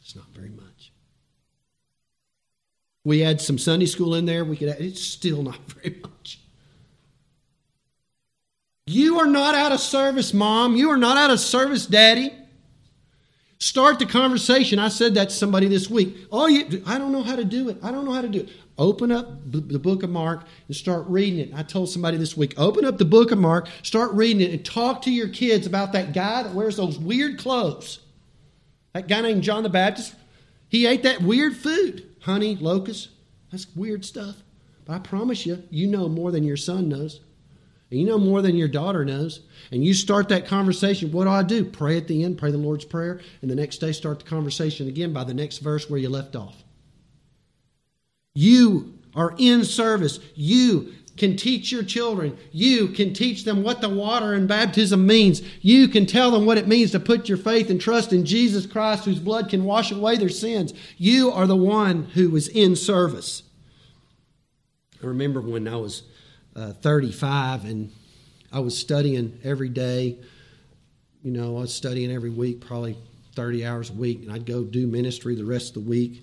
It's 0.00 0.16
not 0.16 0.26
very 0.34 0.48
much. 0.50 0.92
We 3.04 3.22
add 3.22 3.40
some 3.40 3.58
Sunday 3.58 3.86
school 3.86 4.16
in 4.16 4.26
there, 4.26 4.44
we 4.44 4.56
could 4.56 4.68
add, 4.68 4.80
it's 4.80 5.02
still 5.02 5.42
not 5.42 5.58
very 5.68 6.00
much. 6.02 6.40
You 8.86 9.18
are 9.20 9.26
not 9.26 9.54
out 9.54 9.72
of 9.72 9.80
service, 9.80 10.32
mom. 10.32 10.76
You 10.76 10.90
are 10.90 10.96
not 10.96 11.16
out 11.16 11.30
of 11.30 11.40
service, 11.40 11.86
daddy. 11.86 12.32
Start 13.58 13.98
the 13.98 14.06
conversation. 14.06 14.78
I 14.78 14.88
said 14.88 15.14
that 15.14 15.30
to 15.30 15.34
somebody 15.34 15.66
this 15.66 15.88
week. 15.88 16.26
Oh, 16.30 16.46
you, 16.46 16.82
I 16.86 16.98
don't 16.98 17.12
know 17.12 17.22
how 17.22 17.36
to 17.36 17.44
do 17.44 17.68
it. 17.70 17.78
I 17.82 17.90
don't 17.90 18.04
know 18.04 18.12
how 18.12 18.20
to 18.20 18.28
do 18.28 18.40
it. 18.40 18.50
Open 18.78 19.10
up 19.10 19.50
the 19.50 19.78
book 19.78 20.02
of 20.02 20.10
Mark 20.10 20.44
and 20.66 20.76
start 20.76 21.06
reading 21.06 21.38
it. 21.38 21.50
I 21.54 21.62
told 21.62 21.88
somebody 21.88 22.18
this 22.18 22.36
week, 22.36 22.52
open 22.58 22.84
up 22.84 22.98
the 22.98 23.06
book 23.06 23.30
of 23.30 23.38
Mark, 23.38 23.68
start 23.82 24.12
reading 24.12 24.42
it, 24.42 24.50
and 24.50 24.62
talk 24.62 25.00
to 25.02 25.10
your 25.10 25.28
kids 25.28 25.66
about 25.66 25.92
that 25.92 26.12
guy 26.12 26.42
that 26.42 26.52
wears 26.52 26.76
those 26.76 26.98
weird 26.98 27.38
clothes. 27.38 28.00
That 28.92 29.08
guy 29.08 29.22
named 29.22 29.42
John 29.42 29.62
the 29.62 29.70
Baptist, 29.70 30.14
he 30.68 30.86
ate 30.86 31.02
that 31.04 31.22
weird 31.22 31.56
food 31.56 32.06
honey, 32.26 32.56
locusts. 32.56 33.08
That's 33.50 33.68
weird 33.74 34.04
stuff. 34.04 34.36
But 34.84 34.94
I 34.94 34.98
promise 34.98 35.46
you, 35.46 35.62
you 35.70 35.86
know 35.86 36.08
more 36.08 36.32
than 36.32 36.44
your 36.44 36.56
son 36.56 36.88
knows. 36.88 37.20
And 37.96 38.02
you 38.02 38.10
know 38.10 38.18
more 38.18 38.42
than 38.42 38.56
your 38.56 38.68
daughter 38.68 39.06
knows. 39.06 39.40
And 39.72 39.82
you 39.82 39.94
start 39.94 40.28
that 40.28 40.46
conversation. 40.46 41.12
What 41.12 41.24
do 41.24 41.30
I 41.30 41.42
do? 41.42 41.64
Pray 41.64 41.96
at 41.96 42.06
the 42.06 42.24
end, 42.24 42.36
pray 42.36 42.50
the 42.50 42.58
Lord's 42.58 42.84
Prayer, 42.84 43.20
and 43.40 43.50
the 43.50 43.54
next 43.54 43.78
day 43.78 43.92
start 43.92 44.18
the 44.18 44.26
conversation 44.26 44.86
again 44.86 45.14
by 45.14 45.24
the 45.24 45.32
next 45.32 45.58
verse 45.58 45.88
where 45.88 45.98
you 45.98 46.10
left 46.10 46.36
off. 46.36 46.62
You 48.34 48.98
are 49.14 49.34
in 49.38 49.64
service. 49.64 50.20
You 50.34 50.92
can 51.16 51.38
teach 51.38 51.72
your 51.72 51.84
children. 51.84 52.36
You 52.52 52.88
can 52.88 53.14
teach 53.14 53.44
them 53.44 53.62
what 53.62 53.80
the 53.80 53.88
water 53.88 54.34
and 54.34 54.46
baptism 54.46 55.06
means. 55.06 55.40
You 55.62 55.88
can 55.88 56.04
tell 56.04 56.30
them 56.30 56.44
what 56.44 56.58
it 56.58 56.68
means 56.68 56.90
to 56.90 57.00
put 57.00 57.30
your 57.30 57.38
faith 57.38 57.70
and 57.70 57.80
trust 57.80 58.12
in 58.12 58.26
Jesus 58.26 58.66
Christ, 58.66 59.06
whose 59.06 59.20
blood 59.20 59.48
can 59.48 59.64
wash 59.64 59.90
away 59.90 60.18
their 60.18 60.28
sins. 60.28 60.74
You 60.98 61.30
are 61.32 61.46
the 61.46 61.56
one 61.56 62.10
who 62.12 62.36
is 62.36 62.48
in 62.48 62.76
service. 62.76 63.42
I 65.02 65.06
remember 65.06 65.40
when 65.40 65.66
I 65.66 65.76
was 65.76 66.02
uh, 66.56 66.72
35, 66.72 67.66
and 67.66 67.92
I 68.50 68.60
was 68.60 68.76
studying 68.76 69.38
every 69.44 69.68
day. 69.68 70.18
You 71.22 71.32
know, 71.32 71.58
I 71.58 71.60
was 71.60 71.74
studying 71.74 72.10
every 72.10 72.30
week, 72.30 72.60
probably 72.60 72.96
30 73.34 73.66
hours 73.66 73.90
a 73.90 73.92
week, 73.92 74.22
and 74.22 74.32
I'd 74.32 74.46
go 74.46 74.64
do 74.64 74.86
ministry 74.86 75.34
the 75.34 75.44
rest 75.44 75.76
of 75.76 75.84
the 75.84 75.90
week. 75.90 76.22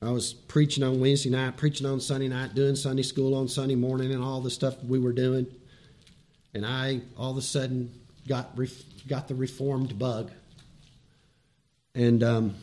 I 0.00 0.10
was 0.10 0.32
preaching 0.32 0.82
on 0.82 1.00
Wednesday 1.00 1.30
night, 1.30 1.56
preaching 1.56 1.86
on 1.86 2.00
Sunday 2.00 2.28
night, 2.28 2.54
doing 2.54 2.76
Sunday 2.76 3.02
school 3.02 3.34
on 3.34 3.48
Sunday 3.48 3.74
morning, 3.74 4.12
and 4.12 4.22
all 4.22 4.40
the 4.40 4.50
stuff 4.50 4.82
we 4.84 4.98
were 4.98 5.12
doing. 5.12 5.46
And 6.54 6.64
I 6.66 7.00
all 7.16 7.32
of 7.32 7.36
a 7.36 7.42
sudden 7.42 7.92
got 8.28 8.56
got 9.08 9.28
the 9.28 9.34
reformed 9.34 9.98
bug, 9.98 10.30
and 11.94 12.22
um, 12.22 12.54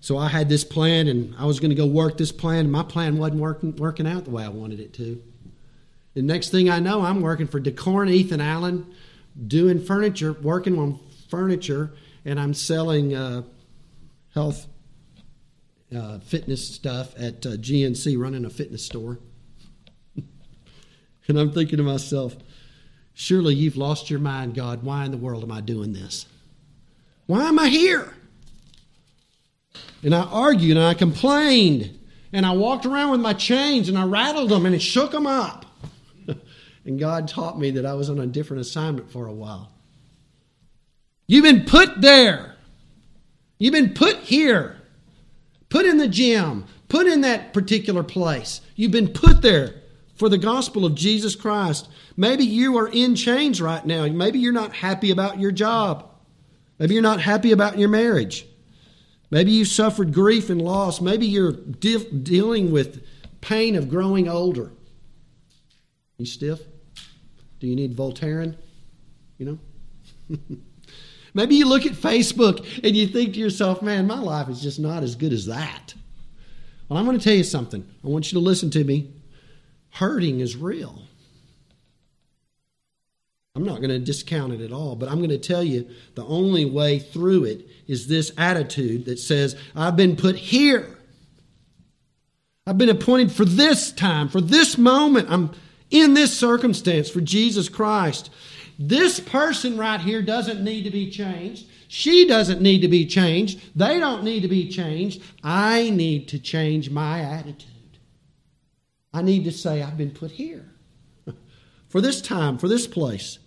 so 0.00 0.18
I 0.18 0.28
had 0.28 0.48
this 0.48 0.62
plan, 0.62 1.08
and 1.08 1.34
I 1.36 1.46
was 1.46 1.58
going 1.58 1.70
to 1.70 1.74
go 1.74 1.86
work 1.86 2.16
this 2.16 2.32
plan. 2.32 2.60
And 2.60 2.72
my 2.72 2.82
plan 2.82 3.18
wasn't 3.18 3.40
working 3.40 3.74
working 3.76 4.06
out 4.06 4.24
the 4.24 4.30
way 4.30 4.44
I 4.44 4.48
wanted 4.48 4.78
it 4.80 4.92
to. 4.94 5.22
The 6.16 6.22
next 6.22 6.48
thing 6.48 6.70
I 6.70 6.78
know, 6.78 7.02
I'm 7.02 7.20
working 7.20 7.46
for 7.46 7.60
Decor 7.60 8.02
and 8.02 8.10
Ethan 8.10 8.40
Allen, 8.40 8.86
doing 9.46 9.78
furniture, 9.78 10.32
working 10.32 10.78
on 10.78 10.98
furniture, 11.28 11.92
and 12.24 12.40
I'm 12.40 12.54
selling 12.54 13.14
uh, 13.14 13.42
health 14.32 14.66
uh, 15.94 16.20
fitness 16.20 16.66
stuff 16.66 17.12
at 17.18 17.44
uh, 17.44 17.50
GNC, 17.50 18.18
running 18.18 18.46
a 18.46 18.50
fitness 18.50 18.82
store. 18.82 19.18
and 21.28 21.38
I'm 21.38 21.52
thinking 21.52 21.76
to 21.76 21.82
myself, 21.82 22.34
surely 23.12 23.54
you've 23.54 23.76
lost 23.76 24.08
your 24.08 24.18
mind, 24.18 24.54
God. 24.54 24.84
Why 24.84 25.04
in 25.04 25.10
the 25.10 25.18
world 25.18 25.42
am 25.42 25.52
I 25.52 25.60
doing 25.60 25.92
this? 25.92 26.24
Why 27.26 27.46
am 27.46 27.58
I 27.58 27.68
here? 27.68 28.14
And 30.02 30.14
I 30.14 30.22
argued 30.22 30.78
and 30.78 30.86
I 30.86 30.94
complained 30.94 31.98
and 32.32 32.46
I 32.46 32.52
walked 32.52 32.86
around 32.86 33.10
with 33.10 33.20
my 33.20 33.34
chains 33.34 33.90
and 33.90 33.98
I 33.98 34.04
rattled 34.04 34.48
them 34.48 34.64
and 34.64 34.74
it 34.74 34.80
shook 34.80 35.10
them 35.10 35.26
up. 35.26 35.65
And 36.86 36.98
God 36.98 37.26
taught 37.26 37.58
me 37.58 37.72
that 37.72 37.84
I 37.84 37.94
was 37.94 38.08
on 38.08 38.20
a 38.20 38.26
different 38.26 38.60
assignment 38.60 39.10
for 39.10 39.26
a 39.26 39.32
while. 39.32 39.72
You've 41.26 41.44
been 41.44 41.64
put 41.64 42.00
there. 42.00 42.54
You've 43.58 43.74
been 43.74 43.92
put 43.92 44.18
here. 44.18 44.80
Put 45.68 45.84
in 45.84 45.98
the 45.98 46.06
gym. 46.06 46.64
Put 46.88 47.08
in 47.08 47.22
that 47.22 47.52
particular 47.52 48.04
place. 48.04 48.60
You've 48.76 48.92
been 48.92 49.08
put 49.08 49.42
there 49.42 49.82
for 50.14 50.28
the 50.28 50.38
gospel 50.38 50.84
of 50.84 50.94
Jesus 50.94 51.34
Christ. 51.34 51.88
Maybe 52.16 52.44
you 52.44 52.78
are 52.78 52.88
in 52.88 53.16
chains 53.16 53.60
right 53.60 53.84
now. 53.84 54.06
Maybe 54.06 54.38
you're 54.38 54.52
not 54.52 54.72
happy 54.72 55.10
about 55.10 55.40
your 55.40 55.50
job. 55.50 56.08
Maybe 56.78 56.94
you're 56.94 57.02
not 57.02 57.20
happy 57.20 57.50
about 57.50 57.78
your 57.78 57.88
marriage. 57.88 58.46
Maybe 59.30 59.50
you've 59.50 59.68
suffered 59.68 60.14
grief 60.14 60.50
and 60.50 60.62
loss. 60.62 61.00
Maybe 61.00 61.26
you're 61.26 61.52
de- 61.52 62.10
dealing 62.10 62.70
with 62.70 63.04
pain 63.40 63.74
of 63.74 63.88
growing 63.88 64.28
older. 64.28 64.70
You 66.18 66.26
stiff? 66.26 66.60
Do 67.60 67.66
you 67.66 67.76
need 67.76 67.96
Voltaren? 67.96 68.56
You 69.38 69.58
know? 70.30 70.36
Maybe 71.34 71.56
you 71.56 71.68
look 71.68 71.84
at 71.84 71.92
Facebook 71.92 72.80
and 72.82 72.96
you 72.96 73.06
think 73.06 73.34
to 73.34 73.40
yourself, 73.40 73.82
man, 73.82 74.06
my 74.06 74.18
life 74.18 74.48
is 74.48 74.62
just 74.62 74.80
not 74.80 75.02
as 75.02 75.16
good 75.16 75.32
as 75.32 75.46
that. 75.46 75.94
Well, 76.88 76.98
I'm 76.98 77.04
going 77.04 77.18
to 77.18 77.24
tell 77.24 77.34
you 77.34 77.44
something. 77.44 77.86
I 78.04 78.08
want 78.08 78.32
you 78.32 78.38
to 78.38 78.44
listen 78.44 78.70
to 78.70 78.84
me. 78.84 79.12
Hurting 79.90 80.40
is 80.40 80.56
real. 80.56 81.02
I'm 83.54 83.64
not 83.64 83.78
going 83.78 83.88
to 83.88 83.98
discount 83.98 84.52
it 84.52 84.60
at 84.60 84.72
all, 84.72 84.96
but 84.96 85.08
I'm 85.08 85.16
going 85.16 85.30
to 85.30 85.38
tell 85.38 85.64
you 85.64 85.88
the 86.14 86.24
only 86.26 86.66
way 86.66 86.98
through 86.98 87.44
it 87.44 87.66
is 87.86 88.06
this 88.06 88.30
attitude 88.36 89.06
that 89.06 89.18
says, 89.18 89.56
I've 89.74 89.96
been 89.96 90.14
put 90.16 90.36
here. 90.36 90.98
I've 92.66 92.76
been 92.76 92.90
appointed 92.90 93.32
for 93.32 93.46
this 93.46 93.92
time, 93.92 94.28
for 94.28 94.42
this 94.42 94.76
moment. 94.76 95.28
I'm 95.30 95.52
in 96.00 96.14
this 96.14 96.36
circumstance 96.36 97.08
for 97.08 97.20
Jesus 97.20 97.68
Christ. 97.68 98.30
This 98.78 99.20
person 99.20 99.76
right 99.76 100.00
here 100.00 100.22
doesn't 100.22 100.62
need 100.62 100.84
to 100.84 100.90
be 100.90 101.10
changed. 101.10 101.66
She 101.88 102.26
doesn't 102.26 102.60
need 102.60 102.80
to 102.80 102.88
be 102.88 103.06
changed. 103.06 103.60
They 103.76 103.98
don't 103.98 104.24
need 104.24 104.40
to 104.40 104.48
be 104.48 104.68
changed. 104.68 105.22
I 105.42 105.90
need 105.90 106.28
to 106.28 106.38
change 106.38 106.90
my 106.90 107.20
attitude. 107.20 107.70
I 109.12 109.22
need 109.22 109.44
to 109.44 109.52
say, 109.52 109.82
I've 109.82 109.96
been 109.96 110.10
put 110.10 110.32
here 110.32 110.66
for 111.88 112.00
this 112.00 112.20
time, 112.20 112.58
for 112.58 112.68
this 112.68 112.86
place. 112.86 113.38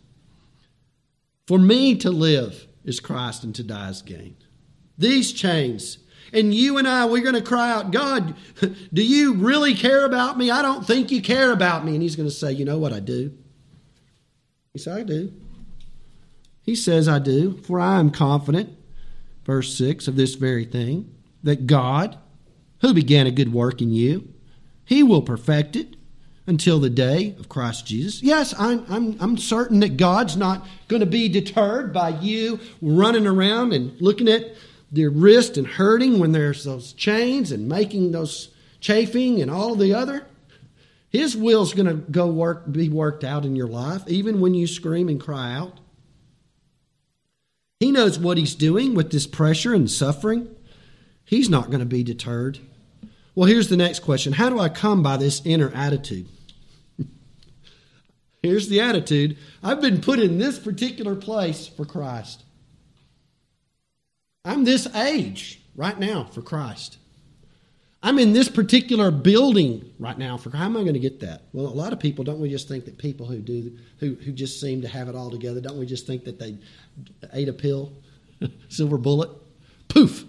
For 1.48 1.60
me 1.60 1.96
to 1.98 2.10
live 2.10 2.68
is 2.84 3.00
Christ 3.00 3.44
and 3.44 3.54
to 3.56 3.64
die 3.64 3.90
is 3.90 4.02
gain. 4.02 4.38
These 4.98 5.32
chains. 5.34 6.00
And 6.34 6.54
you 6.54 6.78
and 6.78 6.88
I, 6.88 7.06
we're 7.06 7.24
going 7.24 7.36
to 7.36 7.42
cry 7.42 7.72
out, 7.72 7.92
God, 7.92 8.36
do 8.94 9.04
you 9.04 9.36
really 9.36 9.74
care 9.74 10.06
about 10.06 10.38
me? 10.38 10.52
I 10.52 10.62
don't 10.62 10.86
think 10.86 11.12
you 11.12 11.22
care 11.22 11.52
about 11.52 11.86
me. 11.86 11.94
And 11.94 12.02
He's 12.02 12.16
going 12.16 12.30
to 12.30 12.36
say, 12.36 12.52
You 12.52 12.66
know 12.66 12.78
what 12.78 12.94
I 12.94 13.00
do? 13.00 13.34
He 14.74 14.80
said, 14.80 15.00
I 15.00 15.04
do. 15.04 15.34
He 16.62 16.76
says, 16.76 17.08
I 17.08 17.20
do, 17.20 17.58
for 17.58 17.80
I 17.80 18.00
am 18.00 18.12
confident, 18.12 18.78
verse 19.44 19.76
6 19.76 20.08
of 20.08 20.16
this 20.16 20.36
very 20.36 20.66
thing, 20.66 21.16
that 21.42 21.66
God, 21.66 22.18
who 22.82 22.94
began 22.94 23.26
a 23.26 23.32
good 23.32 23.52
work 23.52 23.82
in 23.82 23.92
you, 23.92 24.32
he 24.86 25.02
will 25.02 25.22
perfect 25.22 25.76
it 25.76 25.96
until 26.46 26.80
the 26.80 26.90
day 26.90 27.36
of 27.40 27.48
Christ 27.48 27.86
Jesus. 27.86 28.24
Yes, 28.24 28.54
I'm, 28.58 28.86
I'm, 28.90 29.18
I'm 29.20 29.38
certain 29.38 29.80
that 29.82 29.98
God's 29.98 30.36
not 30.36 30.68
going 30.88 31.00
to 31.00 31.06
be 31.06 31.30
deterred 31.30 31.94
by 31.94 32.10
you 32.10 32.60
running 32.82 33.28
around 33.28 33.74
and 33.74 34.00
looking 34.02 34.28
at 34.28 34.56
their 34.92 35.10
wrist 35.10 35.58
and 35.58 35.68
hurting 35.68 36.20
when 36.20 36.32
there's 36.32 36.64
those 36.64 36.94
chains 36.94 37.52
and 37.52 37.70
making 37.70 38.12
those 38.12 38.50
chafing 38.80 39.42
and 39.42 39.52
all 39.52 39.76
the 39.76 39.94
other. 39.94 40.26
His 41.10 41.36
will's 41.36 41.74
going 41.74 41.88
to 41.88 41.96
go 41.96 42.28
work, 42.28 42.72
be 42.72 42.90
worked 42.90 43.24
out 43.24 43.46
in 43.46 43.56
your 43.56 43.68
life, 43.68 44.04
even 44.08 44.40
when 44.40 44.54
you 44.54 44.68
scream 44.68 45.10
and 45.10 45.20
cry 45.20 45.54
out. 45.54 45.80
He 47.80 47.92
knows 47.92 48.20
what 48.20 48.38
he's 48.38 48.56
doing 48.56 48.94
with 48.94 49.12
this 49.12 49.26
pressure 49.26 49.74
and 49.74 49.90
suffering. 49.90 50.54
He's 51.24 51.50
not 51.50 51.68
going 51.68 51.80
to 51.80 51.86
be 51.86 52.04
deterred. 52.04 52.60
Well, 53.36 53.48
here's 53.48 53.70
the 53.70 53.78
next 53.78 54.00
question 54.00 54.34
How 54.34 54.50
do 54.50 54.60
I 54.60 54.70
come 54.70 55.02
by 55.02 55.18
this 55.18 55.42
inner 55.46 55.72
attitude? 55.74 56.28
here's 58.44 58.68
the 58.68 58.82
attitude 58.82 59.38
I've 59.64 59.82
been 59.82 60.02
put 60.02 60.20
in 60.20 60.38
this 60.38 60.60
particular 60.60 61.16
place 61.16 61.68
for 61.68 61.86
Christ. 61.86 62.44
I'm 64.46 64.64
this 64.64 64.88
age 64.96 65.62
right 65.76 65.98
now 66.00 66.24
for 66.24 66.42
Christ. 66.42 66.98
I'm 68.02 68.18
in 68.18 68.32
this 68.32 68.48
particular 68.48 69.12
building 69.12 69.94
right 70.00 70.18
now. 70.18 70.38
For 70.38 70.56
how 70.56 70.66
am 70.66 70.78
I 70.78 70.82
going 70.82 70.94
to 70.94 71.00
get 71.00 71.20
that? 71.20 71.44
Well, 71.52 71.66
a 71.66 71.68
lot 71.68 71.92
of 71.92 72.00
people 72.00 72.24
don't 72.24 72.40
we 72.40 72.50
just 72.50 72.68
think 72.68 72.86
that 72.86 72.98
people 72.98 73.26
who 73.26 73.40
do 73.40 73.78
who 74.00 74.16
who 74.16 74.32
just 74.32 74.62
seem 74.62 74.82
to 74.82 74.88
have 74.88 75.10
it 75.10 75.16
all 75.16 75.30
together 75.30 75.60
don't 75.60 75.78
we 75.78 75.86
just 75.86 76.08
think 76.08 76.24
that 76.24 76.40
they 76.40 76.58
ate 77.34 77.50
a 77.50 77.54
pill, 77.54 77.92
silver 78.70 78.98
bullet, 78.98 79.30
poof, 79.90 80.24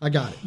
I 0.00 0.08
got 0.08 0.32
it. 0.32 0.38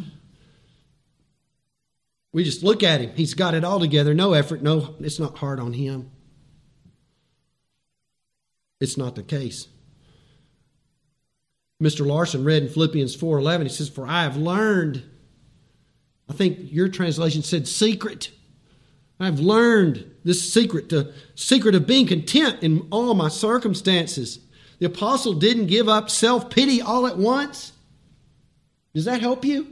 We 2.32 2.44
just 2.44 2.62
look 2.62 2.82
at 2.82 3.00
him. 3.00 3.12
He's 3.14 3.34
got 3.34 3.54
it 3.54 3.62
all 3.62 3.78
together. 3.78 4.14
No 4.14 4.32
effort. 4.32 4.62
No, 4.62 4.94
it's 5.00 5.20
not 5.20 5.38
hard 5.38 5.60
on 5.60 5.74
him. 5.74 6.10
It's 8.80 8.96
not 8.96 9.14
the 9.14 9.22
case. 9.22 9.68
Mr. 11.82 12.06
Larson 12.06 12.44
read 12.44 12.62
in 12.62 12.68
Philippians 12.68 13.16
4:11. 13.16 13.66
He 13.66 13.72
says, 13.72 13.88
"For 13.88 14.06
I 14.06 14.22
have 14.22 14.36
learned." 14.36 15.02
I 16.28 16.32
think 16.32 16.72
your 16.72 16.88
translation 16.88 17.42
said 17.42 17.66
secret. 17.66 18.30
I've 19.18 19.40
learned 19.40 20.04
this 20.24 20.52
secret, 20.52 20.88
the 20.88 21.12
secret 21.34 21.74
of 21.74 21.86
being 21.86 22.06
content 22.06 22.58
in 22.62 22.86
all 22.90 23.14
my 23.14 23.28
circumstances. 23.28 24.38
The 24.78 24.86
apostle 24.86 25.34
didn't 25.34 25.66
give 25.66 25.88
up 25.88 26.08
self 26.08 26.50
pity 26.50 26.80
all 26.80 27.06
at 27.06 27.18
once. 27.18 27.72
Does 28.94 29.04
that 29.04 29.20
help 29.20 29.44
you? 29.44 29.66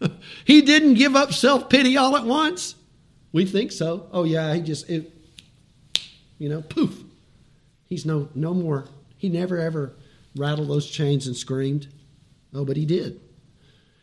he 0.44 0.62
didn't 0.62 0.94
give 0.94 1.16
up 1.16 1.32
self 1.32 1.68
pity 1.68 1.96
all 1.96 2.16
at 2.16 2.24
once. 2.24 2.76
We 3.32 3.44
think 3.44 3.72
so. 3.72 4.08
Oh 4.12 4.22
yeah, 4.24 4.54
he 4.54 4.60
just 4.60 4.88
it, 4.88 5.12
you 6.38 6.48
know, 6.48 6.62
poof. 6.62 7.02
He's 7.86 8.06
no 8.06 8.28
no 8.36 8.54
more. 8.54 8.86
He 9.18 9.28
never 9.28 9.58
ever 9.58 9.92
rattled 10.36 10.68
those 10.68 10.88
chains 10.88 11.26
and 11.26 11.36
screamed. 11.36 11.88
Oh, 12.54 12.64
but 12.64 12.76
he 12.76 12.86
did. 12.86 13.20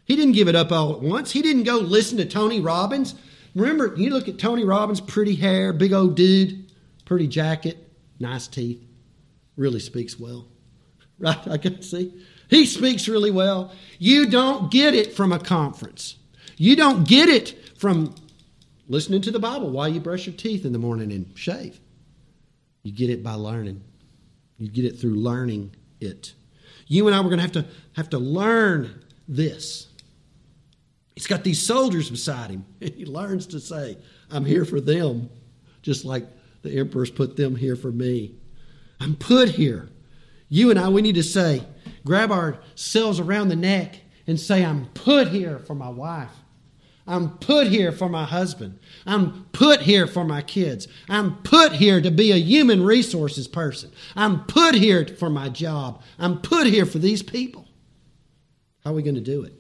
He 0.05 0.15
didn't 0.15 0.33
give 0.33 0.47
it 0.47 0.55
up 0.55 0.71
all 0.71 0.93
at 0.93 1.01
once. 1.01 1.31
He 1.31 1.41
didn't 1.41 1.63
go 1.63 1.77
listen 1.77 2.17
to 2.17 2.25
Tony 2.25 2.59
Robbins. 2.59 3.15
Remember, 3.55 3.93
you 3.95 4.09
look 4.09 4.27
at 4.27 4.39
Tony 4.39 4.63
Robbins, 4.63 4.99
pretty 4.99 5.35
hair, 5.35 5.71
big 5.73 5.93
old 5.93 6.15
dude, 6.15 6.71
pretty 7.05 7.27
jacket, 7.27 7.77
nice 8.19 8.47
teeth, 8.47 8.83
really 9.55 9.79
speaks 9.79 10.19
well. 10.19 10.47
Right? 11.19 11.47
I 11.47 11.57
can 11.57 11.81
see. 11.83 12.11
He 12.49 12.65
speaks 12.65 13.07
really 13.07 13.31
well. 13.31 13.71
You 13.97 14.25
don't 14.25 14.69
get 14.71 14.93
it 14.93 15.13
from 15.13 15.31
a 15.31 15.39
conference. 15.39 16.17
You 16.57 16.75
don't 16.75 17.07
get 17.07 17.29
it 17.29 17.55
from 17.77 18.15
listening 18.89 19.21
to 19.21 19.31
the 19.31 19.39
Bible 19.39 19.69
while 19.69 19.87
you 19.87 19.99
brush 20.01 20.25
your 20.25 20.35
teeth 20.35 20.65
in 20.65 20.73
the 20.73 20.79
morning 20.79 21.11
and 21.11 21.31
shave. 21.37 21.79
You 22.81 22.91
get 22.91 23.09
it 23.09 23.23
by 23.23 23.35
learning. 23.35 23.83
You 24.57 24.67
get 24.69 24.85
it 24.85 24.99
through 24.99 25.15
learning 25.15 25.75
it. 26.03 26.33
You 26.87 27.07
and 27.07 27.15
I 27.15 27.19
were 27.21 27.29
going 27.29 27.37
to 27.37 27.43
have 27.43 27.51
to 27.53 27.65
have 27.95 28.09
to 28.11 28.19
learn 28.19 29.03
this. 29.27 29.87
He's 31.15 31.27
got 31.27 31.43
these 31.43 31.61
soldiers 31.61 32.09
beside 32.09 32.49
him. 32.49 32.65
He 32.79 33.05
learns 33.05 33.47
to 33.47 33.59
say, 33.59 33.97
I'm 34.31 34.45
here 34.45 34.65
for 34.65 34.81
them, 34.81 35.29
just 35.81 36.05
like 36.05 36.25
the 36.63 36.77
emperor's 36.79 37.11
put 37.11 37.35
them 37.35 37.55
here 37.55 37.75
for 37.75 37.91
me. 37.91 38.35
I'm 38.99 39.15
put 39.15 39.49
here. 39.49 39.89
You 40.49 40.69
and 40.69 40.79
I, 40.79 40.89
we 40.89 41.01
need 41.01 41.15
to 41.15 41.23
say, 41.23 41.63
grab 42.05 42.31
ourselves 42.31 43.19
around 43.19 43.49
the 43.49 43.55
neck 43.55 43.99
and 44.27 44.39
say, 44.39 44.63
I'm 44.63 44.85
put 44.87 45.27
here 45.27 45.59
for 45.59 45.75
my 45.75 45.89
wife. 45.89 46.31
I'm 47.05 47.37
put 47.37 47.67
here 47.67 47.91
for 47.91 48.07
my 48.07 48.23
husband. 48.23 48.79
I'm 49.05 49.45
put 49.51 49.81
here 49.81 50.07
for 50.07 50.23
my 50.23 50.41
kids. 50.41 50.87
I'm 51.09 51.35
put 51.43 51.73
here 51.73 52.01
to 52.01 52.09
be 52.09 52.31
a 52.31 52.37
human 52.37 52.83
resources 52.83 53.47
person. 53.47 53.91
I'm 54.15 54.45
put 54.45 54.75
here 54.75 55.05
for 55.05 55.29
my 55.29 55.49
job. 55.49 56.01
I'm 56.17 56.39
put 56.39 56.67
here 56.67 56.85
for 56.85 56.99
these 56.99 57.21
people. 57.21 57.67
How 58.83 58.91
are 58.91 58.93
we 58.93 59.03
going 59.03 59.15
to 59.15 59.21
do 59.21 59.43
it? 59.43 59.53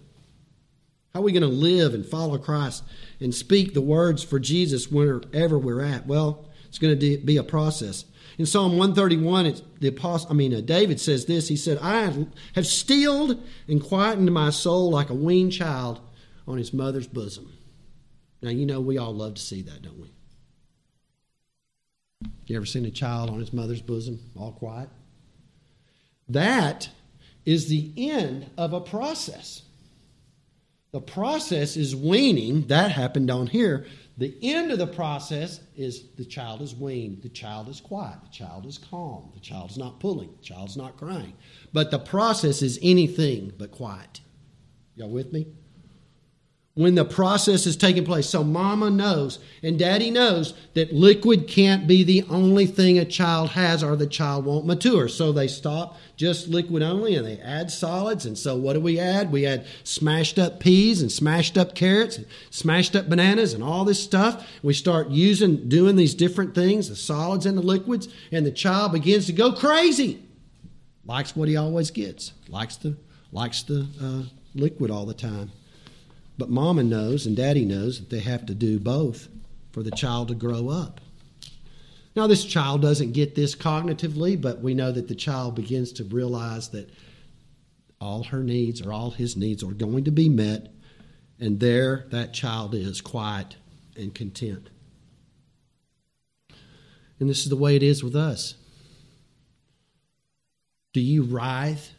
How 1.13 1.19
are 1.19 1.23
we 1.23 1.33
going 1.33 1.41
to 1.41 1.47
live 1.47 1.93
and 1.93 2.05
follow 2.05 2.37
Christ 2.37 2.83
and 3.19 3.35
speak 3.35 3.73
the 3.73 3.81
words 3.81 4.23
for 4.23 4.39
Jesus 4.39 4.89
wherever 4.89 5.59
we're 5.59 5.81
at? 5.81 6.07
Well, 6.07 6.45
it's 6.67 6.79
going 6.79 6.97
to 6.97 7.17
be 7.17 7.37
a 7.37 7.43
process. 7.43 8.05
In 8.37 8.45
Psalm 8.45 8.77
131, 8.77 9.61
the 9.79 9.89
apostle, 9.89 10.31
I 10.31 10.33
mean, 10.33 10.55
uh, 10.55 10.61
David 10.61 10.99
says 10.99 11.25
this. 11.25 11.47
He 11.47 11.55
said, 11.55 11.77
"I 11.79 12.01
have, 12.01 12.27
have 12.55 12.65
stilled 12.65 13.39
and 13.67 13.83
quietened 13.83 14.33
my 14.33 14.49
soul 14.49 14.89
like 14.89 15.11
a 15.11 15.13
weaned 15.13 15.51
child 15.51 16.01
on 16.47 16.57
his 16.57 16.73
mother's 16.73 17.07
bosom." 17.07 17.51
Now, 18.41 18.49
you 18.49 18.65
know 18.65 18.81
we 18.81 18.97
all 18.97 19.13
love 19.13 19.35
to 19.35 19.41
see 19.41 19.61
that, 19.61 19.81
don't 19.81 19.99
we? 19.99 20.11
You 22.45 22.57
ever 22.57 22.65
seen 22.65 22.85
a 22.85 22.91
child 22.91 23.29
on 23.29 23.39
his 23.39 23.53
mother's 23.53 23.81
bosom, 23.81 24.19
all 24.35 24.51
quiet? 24.51 24.89
That 26.27 26.89
is 27.45 27.67
the 27.67 27.93
end 27.97 28.49
of 28.57 28.73
a 28.73 28.81
process. 28.81 29.63
The 30.91 31.01
process 31.01 31.75
is 31.75 31.95
weaning. 31.95 32.67
That 32.67 32.91
happened 32.91 33.31
on 33.31 33.47
here. 33.47 33.85
The 34.17 34.37
end 34.43 34.71
of 34.71 34.77
the 34.77 34.87
process 34.87 35.59
is 35.75 36.03
the 36.17 36.25
child 36.25 36.61
is 36.61 36.75
weaned. 36.75 37.23
The 37.23 37.29
child 37.29 37.67
is 37.67 37.81
quiet. 37.81 38.19
The 38.23 38.29
child 38.29 38.65
is 38.67 38.77
calm. 38.77 39.31
The 39.33 39.39
child's 39.39 39.77
not 39.77 39.99
pulling. 39.99 40.29
The 40.37 40.43
child's 40.43 40.77
not 40.77 40.97
crying. 40.97 41.33
But 41.71 41.89
the 41.89 41.99
process 41.99 42.61
is 42.61 42.77
anything 42.83 43.53
but 43.57 43.71
quiet. 43.71 44.21
Y'all 44.95 45.09
with 45.09 45.33
me? 45.33 45.47
When 46.75 46.95
the 46.95 47.05
process 47.05 47.67
is 47.67 47.77
taking 47.77 48.03
place. 48.03 48.27
So, 48.27 48.43
mama 48.43 48.89
knows 48.89 49.37
and 49.61 49.77
daddy 49.77 50.09
knows 50.09 50.55
that 50.73 50.91
liquid 50.91 51.47
can't 51.47 51.85
be 51.85 52.03
the 52.03 52.23
only 52.29 52.65
thing 52.65 52.97
a 52.97 53.05
child 53.05 53.51
has 53.51 53.83
or 53.83 53.95
the 53.95 54.07
child 54.07 54.45
won't 54.45 54.65
mature. 54.65 55.07
So, 55.07 55.31
they 55.31 55.47
stop 55.47 55.97
just 56.15 56.47
liquid 56.47 56.81
only 56.81 57.15
and 57.15 57.27
they 57.27 57.39
add 57.39 57.69
solids. 57.69 58.25
And 58.25 58.35
so, 58.35 58.55
what 58.55 58.73
do 58.73 58.79
we 58.79 58.99
add? 58.99 59.31
We 59.31 59.45
add 59.45 59.67
smashed 59.83 60.39
up 60.39 60.59
peas 60.59 61.01
and 61.01 61.11
smashed 61.11 61.59
up 61.59 61.75
carrots 61.75 62.17
and 62.17 62.25
smashed 62.49 62.95
up 62.95 63.07
bananas 63.07 63.53
and 63.53 63.63
all 63.63 63.85
this 63.85 64.03
stuff. 64.03 64.47
We 64.63 64.73
start 64.73 65.09
using, 65.09 65.69
doing 65.69 65.95
these 65.95 66.15
different 66.15 66.55
things, 66.55 66.89
the 66.89 66.95
solids 66.95 67.45
and 67.45 67.55
the 67.55 67.61
liquids, 67.61 68.07
and 68.31 68.45
the 68.45 68.51
child 68.51 68.93
begins 68.93 69.27
to 69.27 69.33
go 69.33 69.53
crazy. 69.53 70.23
Likes 71.05 71.35
what 71.35 71.49
he 71.49 71.55
always 71.55 71.91
gets, 71.91 72.31
likes 72.47 72.77
the, 72.77 72.95
likes 73.31 73.61
the 73.63 73.87
uh, 74.01 74.23
liquid 74.55 74.89
all 74.89 75.05
the 75.05 75.13
time. 75.13 75.51
But 76.37 76.49
mama 76.49 76.83
knows 76.83 77.25
and 77.25 77.35
daddy 77.35 77.65
knows 77.65 77.99
that 77.99 78.09
they 78.09 78.19
have 78.19 78.45
to 78.47 78.55
do 78.55 78.79
both 78.79 79.27
for 79.71 79.83
the 79.83 79.91
child 79.91 80.29
to 80.29 80.35
grow 80.35 80.69
up. 80.69 81.01
Now, 82.15 82.27
this 82.27 82.45
child 82.45 82.81
doesn't 82.81 83.13
get 83.13 83.33
this 83.33 83.55
cognitively, 83.55 84.39
but 84.39 84.61
we 84.61 84.73
know 84.73 84.91
that 84.91 85.07
the 85.07 85.15
child 85.15 85.55
begins 85.55 85.91
to 85.93 86.03
realize 86.03 86.69
that 86.69 86.91
all 87.99 88.25
her 88.25 88.43
needs 88.43 88.81
or 88.81 88.93
all 88.93 89.11
his 89.11 89.35
needs 89.35 89.63
are 89.63 89.73
going 89.73 90.03
to 90.03 90.11
be 90.11 90.29
met, 90.29 90.71
and 91.39 91.59
there 91.59 92.05
that 92.09 92.33
child 92.33 92.75
is 92.75 93.01
quiet 93.01 93.55
and 93.95 94.13
content. 94.13 94.69
And 97.19 97.29
this 97.29 97.43
is 97.43 97.49
the 97.49 97.55
way 97.55 97.75
it 97.75 97.83
is 97.83 98.03
with 98.03 98.15
us. 98.15 98.55
Do 100.93 101.01
you 101.01 101.23
writhe? 101.23 101.91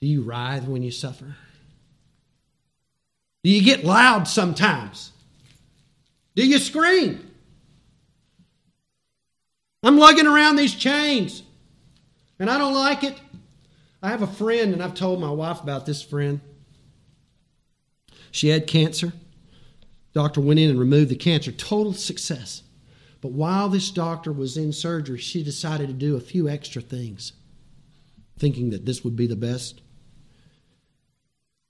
Do 0.00 0.06
you 0.06 0.22
writhe 0.22 0.64
when 0.64 0.82
you 0.82 0.90
suffer? 0.90 1.36
Do 3.46 3.52
you 3.52 3.62
get 3.62 3.84
loud 3.84 4.26
sometimes? 4.26 5.12
Do 6.34 6.44
you 6.44 6.58
scream? 6.58 7.30
I'm 9.84 9.98
lugging 9.98 10.26
around 10.26 10.56
these 10.56 10.74
chains 10.74 11.44
and 12.40 12.50
I 12.50 12.58
don't 12.58 12.74
like 12.74 13.04
it. 13.04 13.16
I 14.02 14.08
have 14.08 14.22
a 14.22 14.26
friend, 14.26 14.72
and 14.72 14.82
I've 14.82 14.94
told 14.94 15.20
my 15.20 15.30
wife 15.30 15.62
about 15.62 15.86
this 15.86 16.02
friend. 16.02 16.40
She 18.32 18.48
had 18.48 18.66
cancer. 18.66 19.12
Doctor 20.12 20.40
went 20.40 20.58
in 20.58 20.68
and 20.68 20.80
removed 20.80 21.12
the 21.12 21.14
cancer. 21.14 21.52
Total 21.52 21.92
success. 21.92 22.64
But 23.20 23.30
while 23.30 23.68
this 23.68 23.92
doctor 23.92 24.32
was 24.32 24.56
in 24.56 24.72
surgery, 24.72 25.18
she 25.18 25.44
decided 25.44 25.86
to 25.86 25.92
do 25.92 26.16
a 26.16 26.20
few 26.20 26.48
extra 26.48 26.82
things, 26.82 27.32
thinking 28.36 28.70
that 28.70 28.86
this 28.86 29.04
would 29.04 29.14
be 29.14 29.28
the 29.28 29.36
best. 29.36 29.82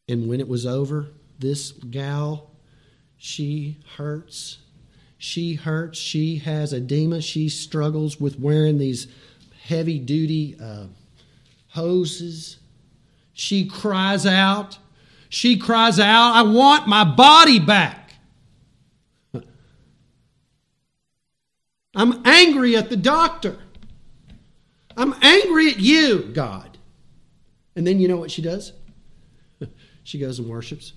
And 0.08 0.26
when 0.26 0.40
it 0.40 0.48
was 0.48 0.64
over, 0.64 1.08
this 1.38 1.72
gal, 1.72 2.50
she 3.16 3.78
hurts. 3.96 4.58
She 5.18 5.54
hurts. 5.54 5.98
She 5.98 6.36
has 6.36 6.72
edema. 6.72 7.20
She 7.20 7.48
struggles 7.48 8.20
with 8.20 8.38
wearing 8.38 8.78
these 8.78 9.08
heavy 9.64 9.98
duty 9.98 10.56
uh, 10.60 10.86
hoses. 11.68 12.58
She 13.32 13.66
cries 13.66 14.26
out. 14.26 14.78
She 15.28 15.56
cries 15.56 15.98
out, 15.98 16.32
I 16.34 16.42
want 16.42 16.86
my 16.86 17.04
body 17.04 17.58
back. 17.58 18.14
I'm 21.94 22.22
angry 22.26 22.76
at 22.76 22.90
the 22.90 22.96
doctor. 22.96 23.58
I'm 24.96 25.14
angry 25.22 25.70
at 25.70 25.80
you, 25.80 26.30
God. 26.32 26.78
And 27.74 27.86
then 27.86 27.98
you 27.98 28.06
know 28.08 28.18
what 28.18 28.30
she 28.30 28.42
does? 28.42 28.72
she 30.04 30.18
goes 30.18 30.38
and 30.38 30.48
worships. 30.48 30.92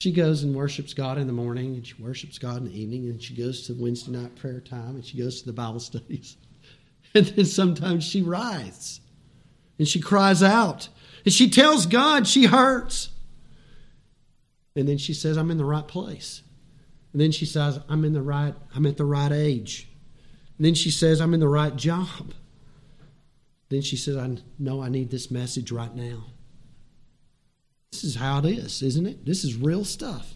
She 0.00 0.12
goes 0.12 0.42
and 0.42 0.54
worships 0.54 0.92
God 0.92 1.18
in 1.18 1.26
the 1.26 1.32
morning, 1.32 1.74
and 1.74 1.86
she 1.86 1.94
worships 2.02 2.38
God 2.38 2.58
in 2.58 2.64
the 2.64 2.80
evening, 2.80 3.06
and 3.06 3.22
she 3.22 3.34
goes 3.34 3.66
to 3.66 3.74
Wednesday 3.74 4.12
night 4.12 4.36
prayer 4.36 4.60
time, 4.60 4.96
and 4.96 5.04
she 5.04 5.18
goes 5.18 5.40
to 5.40 5.46
the 5.46 5.52
Bible 5.52 5.80
studies. 5.80 6.36
And 7.14 7.26
then 7.26 7.46
sometimes 7.46 8.04
she 8.04 8.22
writhes, 8.22 9.00
and 9.78 9.88
she 9.88 10.00
cries 10.00 10.42
out, 10.42 10.88
and 11.24 11.32
she 11.32 11.48
tells 11.48 11.86
God 11.86 12.26
she 12.26 12.44
hurts. 12.44 13.10
And 14.74 14.86
then 14.86 14.98
she 14.98 15.14
says, 15.14 15.38
I'm 15.38 15.50
in 15.50 15.56
the 15.56 15.64
right 15.64 15.88
place. 15.88 16.42
And 17.12 17.20
then 17.22 17.32
she 17.32 17.46
says, 17.46 17.80
I'm 17.88 18.04
in 18.04 18.12
the 18.12 18.20
right, 18.20 18.54
I'm 18.74 18.84
at 18.84 18.98
the 18.98 19.06
right 19.06 19.32
age. 19.32 19.88
And 20.58 20.66
then 20.66 20.74
she 20.74 20.90
says, 20.90 21.22
I'm 21.22 21.32
in 21.32 21.40
the 21.40 21.48
right 21.48 21.74
job. 21.74 22.34
Then 23.70 23.80
she 23.80 23.96
says, 23.96 24.18
I 24.18 24.36
know 24.58 24.82
I 24.82 24.90
need 24.90 25.10
this 25.10 25.30
message 25.30 25.72
right 25.72 25.94
now. 25.94 26.26
This 27.92 28.04
is 28.04 28.16
how 28.16 28.38
it 28.40 28.44
is, 28.46 28.82
isn't 28.82 29.06
it? 29.06 29.24
This 29.24 29.44
is 29.44 29.56
real 29.56 29.84
stuff. 29.84 30.34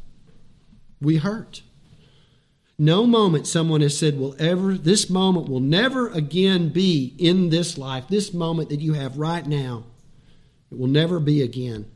We 1.01 1.17
hurt. 1.17 1.63
No 2.79 3.07
moment 3.07 3.47
someone 3.47 3.83
has 3.83 3.99
said 3.99 4.19
will 4.19 4.35
ever, 4.39 4.75
this 4.75 5.11
moment 5.11 5.49
will 5.49 5.61
never 5.61 6.09
again 6.09 6.71
be 6.71 7.15
in 7.19 7.51
this 7.51 7.77
life, 7.77 8.09
this 8.09 8.33
moment 8.33 8.71
that 8.71 8.81
you 8.81 8.95
have 8.95 9.19
right 9.19 9.47
now. 9.47 9.85
It 10.73 10.79
will 10.79 10.87
never 10.87 11.21
be 11.21 11.43
again. 11.43 11.91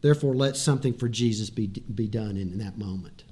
Therefore, 0.00 0.34
let 0.34 0.56
something 0.56 0.94
for 0.94 1.08
Jesus 1.08 1.50
be, 1.50 1.66
be 1.66 2.08
done 2.08 2.36
in, 2.36 2.52
in 2.52 2.58
that 2.58 2.78
moment. 2.78 3.24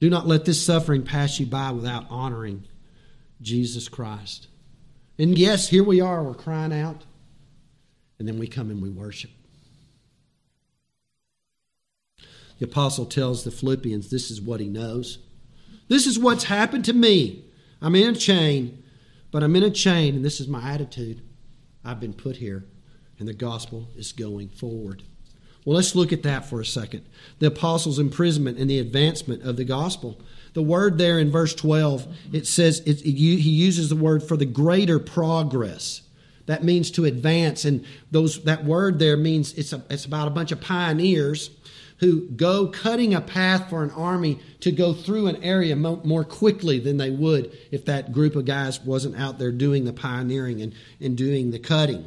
Do 0.00 0.08
not 0.08 0.26
let 0.26 0.46
this 0.46 0.64
suffering 0.64 1.04
pass 1.04 1.38
you 1.38 1.46
by 1.46 1.70
without 1.70 2.06
honoring 2.10 2.64
Jesus 3.40 3.88
Christ. 3.88 4.48
And 5.18 5.38
yes, 5.38 5.68
here 5.68 5.84
we 5.84 6.00
are, 6.00 6.22
we're 6.22 6.34
crying 6.34 6.72
out, 6.72 7.04
and 8.18 8.26
then 8.26 8.38
we 8.38 8.46
come 8.46 8.70
and 8.70 8.80
we 8.80 8.88
worship. 8.88 9.30
The 12.60 12.66
apostle 12.66 13.06
tells 13.06 13.42
the 13.42 13.50
Philippians 13.50 14.10
this 14.10 14.30
is 14.30 14.40
what 14.40 14.60
he 14.60 14.68
knows. 14.68 15.18
This 15.88 16.06
is 16.06 16.18
what's 16.18 16.44
happened 16.44 16.84
to 16.84 16.92
me. 16.92 17.46
I'm 17.80 17.96
in 17.96 18.14
a 18.14 18.16
chain, 18.16 18.84
but 19.30 19.42
I'm 19.42 19.56
in 19.56 19.62
a 19.62 19.70
chain, 19.70 20.14
and 20.14 20.24
this 20.24 20.40
is 20.40 20.46
my 20.46 20.70
attitude. 20.70 21.22
I've 21.82 22.00
been 22.00 22.12
put 22.12 22.36
here, 22.36 22.66
and 23.18 23.26
the 23.26 23.32
gospel 23.32 23.88
is 23.96 24.12
going 24.12 24.50
forward. 24.50 25.02
Well, 25.64 25.76
let's 25.76 25.94
look 25.94 26.12
at 26.12 26.22
that 26.24 26.44
for 26.44 26.60
a 26.60 26.64
second. 26.64 27.06
The 27.38 27.46
apostles' 27.46 27.98
imprisonment 27.98 28.58
and 28.58 28.68
the 28.68 28.78
advancement 28.78 29.42
of 29.42 29.56
the 29.56 29.64
gospel. 29.64 30.20
The 30.52 30.62
word 30.62 30.98
there 30.98 31.18
in 31.18 31.30
verse 31.30 31.54
12, 31.54 32.14
it 32.32 32.46
says, 32.46 32.80
it, 32.80 33.00
it, 33.00 33.12
he 33.12 33.50
uses 33.50 33.88
the 33.88 33.96
word 33.96 34.22
for 34.22 34.36
the 34.36 34.46
greater 34.46 34.98
progress. 34.98 36.02
That 36.44 36.62
means 36.62 36.90
to 36.92 37.06
advance, 37.06 37.64
and 37.64 37.86
those 38.10 38.42
that 38.44 38.64
word 38.64 38.98
there 38.98 39.16
means 39.16 39.54
it's, 39.54 39.72
a, 39.72 39.82
it's 39.88 40.04
about 40.04 40.28
a 40.28 40.32
bunch 40.32 40.52
of 40.52 40.60
pioneers 40.60 41.50
who 42.00 42.22
go 42.30 42.66
cutting 42.66 43.14
a 43.14 43.20
path 43.20 43.68
for 43.68 43.82
an 43.82 43.90
army 43.90 44.40
to 44.60 44.72
go 44.72 44.94
through 44.94 45.26
an 45.26 45.42
area 45.44 45.76
more 45.76 46.24
quickly 46.24 46.78
than 46.78 46.96
they 46.96 47.10
would 47.10 47.56
if 47.70 47.84
that 47.84 48.10
group 48.10 48.34
of 48.36 48.46
guys 48.46 48.80
wasn't 48.80 49.18
out 49.20 49.38
there 49.38 49.52
doing 49.52 49.84
the 49.84 49.92
pioneering 49.92 50.62
and, 50.62 50.74
and 50.98 51.16
doing 51.16 51.50
the 51.50 51.58
cutting. 51.58 52.02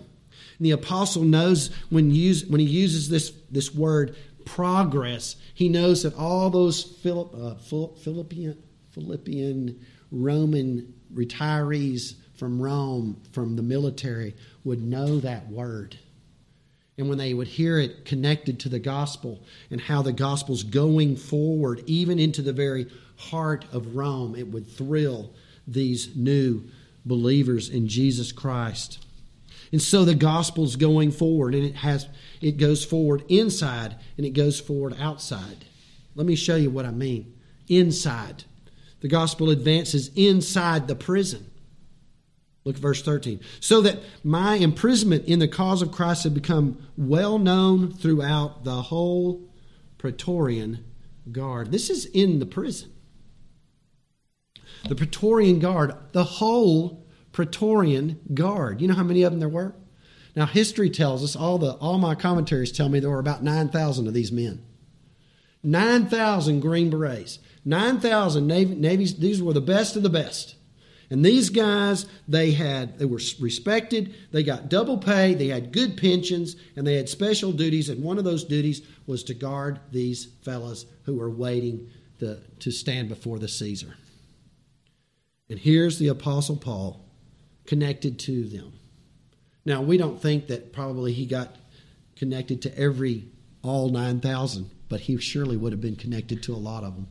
And 0.57 0.65
the 0.65 0.71
apostle 0.71 1.23
knows 1.23 1.69
when, 1.89 2.09
use, 2.09 2.45
when 2.45 2.59
he 2.59 2.65
uses 2.65 3.07
this, 3.09 3.31
this 3.51 3.73
word 3.73 4.15
progress, 4.45 5.35
he 5.53 5.69
knows 5.69 6.03
that 6.03 6.15
all 6.15 6.49
those 6.49 6.83
Philipp, 6.83 7.33
uh, 7.35 7.55
Philippian, 7.55 8.61
Philippian 8.91 9.79
Roman 10.11 10.91
retirees 11.13 12.15
from 12.33 12.59
Rome, 12.59 13.21
from 13.31 13.55
the 13.55 13.61
military, 13.61 14.35
would 14.63 14.81
know 14.81 15.19
that 15.19 15.49
word 15.49 15.97
and 16.97 17.09
when 17.09 17.17
they 17.17 17.33
would 17.33 17.47
hear 17.47 17.79
it 17.79 18.05
connected 18.05 18.59
to 18.59 18.69
the 18.69 18.79
gospel 18.79 19.43
and 19.71 19.81
how 19.81 20.01
the 20.01 20.13
gospel's 20.13 20.63
going 20.63 21.15
forward, 21.15 21.81
even 21.87 22.19
into 22.19 22.41
the 22.41 22.53
very 22.53 22.87
heart 23.17 23.65
of 23.71 23.95
Rome, 23.95 24.35
it 24.35 24.47
would 24.47 24.67
thrill 24.67 25.33
these 25.67 26.15
new 26.15 26.63
believers 27.05 27.69
in 27.69 27.87
Jesus 27.87 28.31
Christ. 28.31 29.03
And 29.71 29.81
so 29.81 30.05
the 30.05 30.13
gospel's 30.13 30.75
going 30.75 31.11
forward, 31.11 31.55
and 31.55 31.65
it 31.65 31.75
has 31.77 32.07
it 32.41 32.57
goes 32.57 32.85
forward 32.85 33.23
inside 33.27 33.95
and 34.17 34.25
it 34.25 34.31
goes 34.31 34.59
forward 34.59 34.95
outside. 34.99 35.65
Let 36.13 36.27
me 36.27 36.35
show 36.35 36.55
you 36.55 36.69
what 36.69 36.85
I 36.85 36.91
mean. 36.91 37.33
Inside. 37.67 38.43
The 39.01 39.07
gospel 39.07 39.49
advances 39.49 40.11
inside 40.15 40.87
the 40.87 40.95
prison. 40.95 41.49
Look 42.65 42.75
at 42.75 42.81
verse 42.81 43.01
13. 43.01 43.39
So 43.59 43.81
that 43.81 43.99
my 44.23 44.55
imprisonment 44.55 45.25
in 45.25 45.39
the 45.39 45.47
cause 45.47 45.81
of 45.81 45.91
Christ 45.91 46.23
had 46.23 46.33
become 46.33 46.77
well 46.97 47.37
known 47.37 47.91
throughout 47.91 48.63
the 48.63 48.83
whole 48.83 49.49
Praetorian 49.97 50.85
Guard. 51.31 51.71
This 51.71 51.89
is 51.89 52.05
in 52.05 52.39
the 52.39 52.45
prison. 52.45 52.91
The 54.87 54.95
Praetorian 54.95 55.59
Guard, 55.59 55.95
the 56.11 56.23
whole 56.23 57.05
Praetorian 57.31 58.19
Guard. 58.33 58.81
You 58.81 58.87
know 58.87 58.95
how 58.95 59.03
many 59.03 59.23
of 59.23 59.31
them 59.31 59.39
there 59.39 59.49
were? 59.49 59.75
Now, 60.35 60.45
history 60.45 60.89
tells 60.89 61.23
us, 61.23 61.35
all, 61.35 61.57
the, 61.57 61.73
all 61.73 61.97
my 61.99 62.15
commentaries 62.15 62.71
tell 62.71 62.89
me 62.89 62.99
there 62.99 63.09
were 63.09 63.19
about 63.19 63.43
9,000 63.43 64.07
of 64.07 64.13
these 64.13 64.31
men. 64.31 64.65
9,000 65.63 66.59
Green 66.59 66.89
Berets. 66.89 67.39
9,000 67.65 68.45
Navy, 68.45 68.75
Navies. 68.75 69.15
These 69.15 69.41
were 69.41 69.53
the 69.53 69.61
best 69.61 69.95
of 69.95 70.03
the 70.03 70.09
best. 70.09 70.55
And 71.09 71.23
these 71.23 71.49
guys, 71.49 72.05
they 72.27 72.51
had 72.51 72.97
they 72.97 73.05
were 73.05 73.21
respected, 73.39 74.15
they 74.31 74.43
got 74.43 74.69
double 74.69 74.97
pay, 74.97 75.33
they 75.33 75.47
had 75.47 75.71
good 75.71 75.97
pensions, 75.97 76.55
and 76.75 76.87
they 76.87 76.95
had 76.95 77.09
special 77.09 77.51
duties. 77.51 77.89
And 77.89 78.03
one 78.03 78.17
of 78.17 78.23
those 78.23 78.43
duties 78.43 78.81
was 79.05 79.23
to 79.25 79.33
guard 79.33 79.79
these 79.91 80.27
fellows 80.43 80.85
who 81.03 81.15
were 81.15 81.29
waiting 81.29 81.89
to, 82.19 82.39
to 82.59 82.71
stand 82.71 83.09
before 83.09 83.39
the 83.39 83.47
Caesar. 83.47 83.95
And 85.49 85.59
here's 85.59 85.99
the 85.99 86.07
Apostle 86.07 86.55
Paul 86.55 87.05
connected 87.65 88.17
to 88.19 88.45
them. 88.45 88.73
Now, 89.65 89.81
we 89.81 89.97
don't 89.97 90.21
think 90.21 90.47
that 90.47 90.73
probably 90.73 91.13
he 91.13 91.25
got 91.25 91.55
connected 92.15 92.61
to 92.63 92.77
every, 92.77 93.27
all 93.61 93.89
9,000, 93.89 94.69
but 94.89 95.01
he 95.01 95.17
surely 95.17 95.57
would 95.57 95.71
have 95.71 95.81
been 95.81 95.95
connected 95.95 96.43
to 96.43 96.53
a 96.53 96.57
lot 96.57 96.83
of 96.83 96.95
them. 96.95 97.07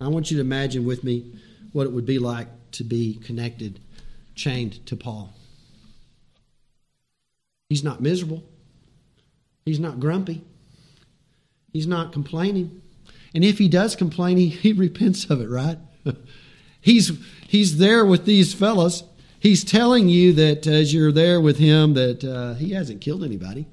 I 0.00 0.08
want 0.08 0.30
you 0.30 0.38
to 0.38 0.40
imagine 0.40 0.86
with 0.86 1.04
me 1.04 1.34
what 1.72 1.86
it 1.86 1.92
would 1.92 2.06
be 2.06 2.18
like 2.18 2.48
to 2.72 2.84
be 2.84 3.14
connected, 3.14 3.80
chained 4.34 4.84
to 4.86 4.96
Paul. 4.96 5.32
He's 7.68 7.84
not 7.84 8.00
miserable. 8.00 8.42
He's 9.64 9.80
not 9.80 10.00
grumpy. 10.00 10.42
He's 11.72 11.86
not 11.86 12.12
complaining. 12.12 12.82
And 13.34 13.44
if 13.44 13.58
he 13.58 13.68
does 13.68 13.94
complain, 13.94 14.36
he, 14.36 14.48
he 14.48 14.72
repents 14.72 15.30
of 15.30 15.40
it, 15.40 15.48
right? 15.48 15.78
he's, 16.80 17.12
he's 17.46 17.78
there 17.78 18.04
with 18.04 18.24
these 18.24 18.52
fellows 18.52 19.04
He's 19.40 19.64
telling 19.64 20.10
you 20.10 20.34
that 20.34 20.66
as 20.66 20.92
you're 20.92 21.10
there 21.10 21.40
with 21.40 21.56
him, 21.58 21.94
that 21.94 22.22
uh, 22.22 22.54
he 22.54 22.72
hasn't 22.72 23.00
killed 23.00 23.24
anybody. 23.24 23.66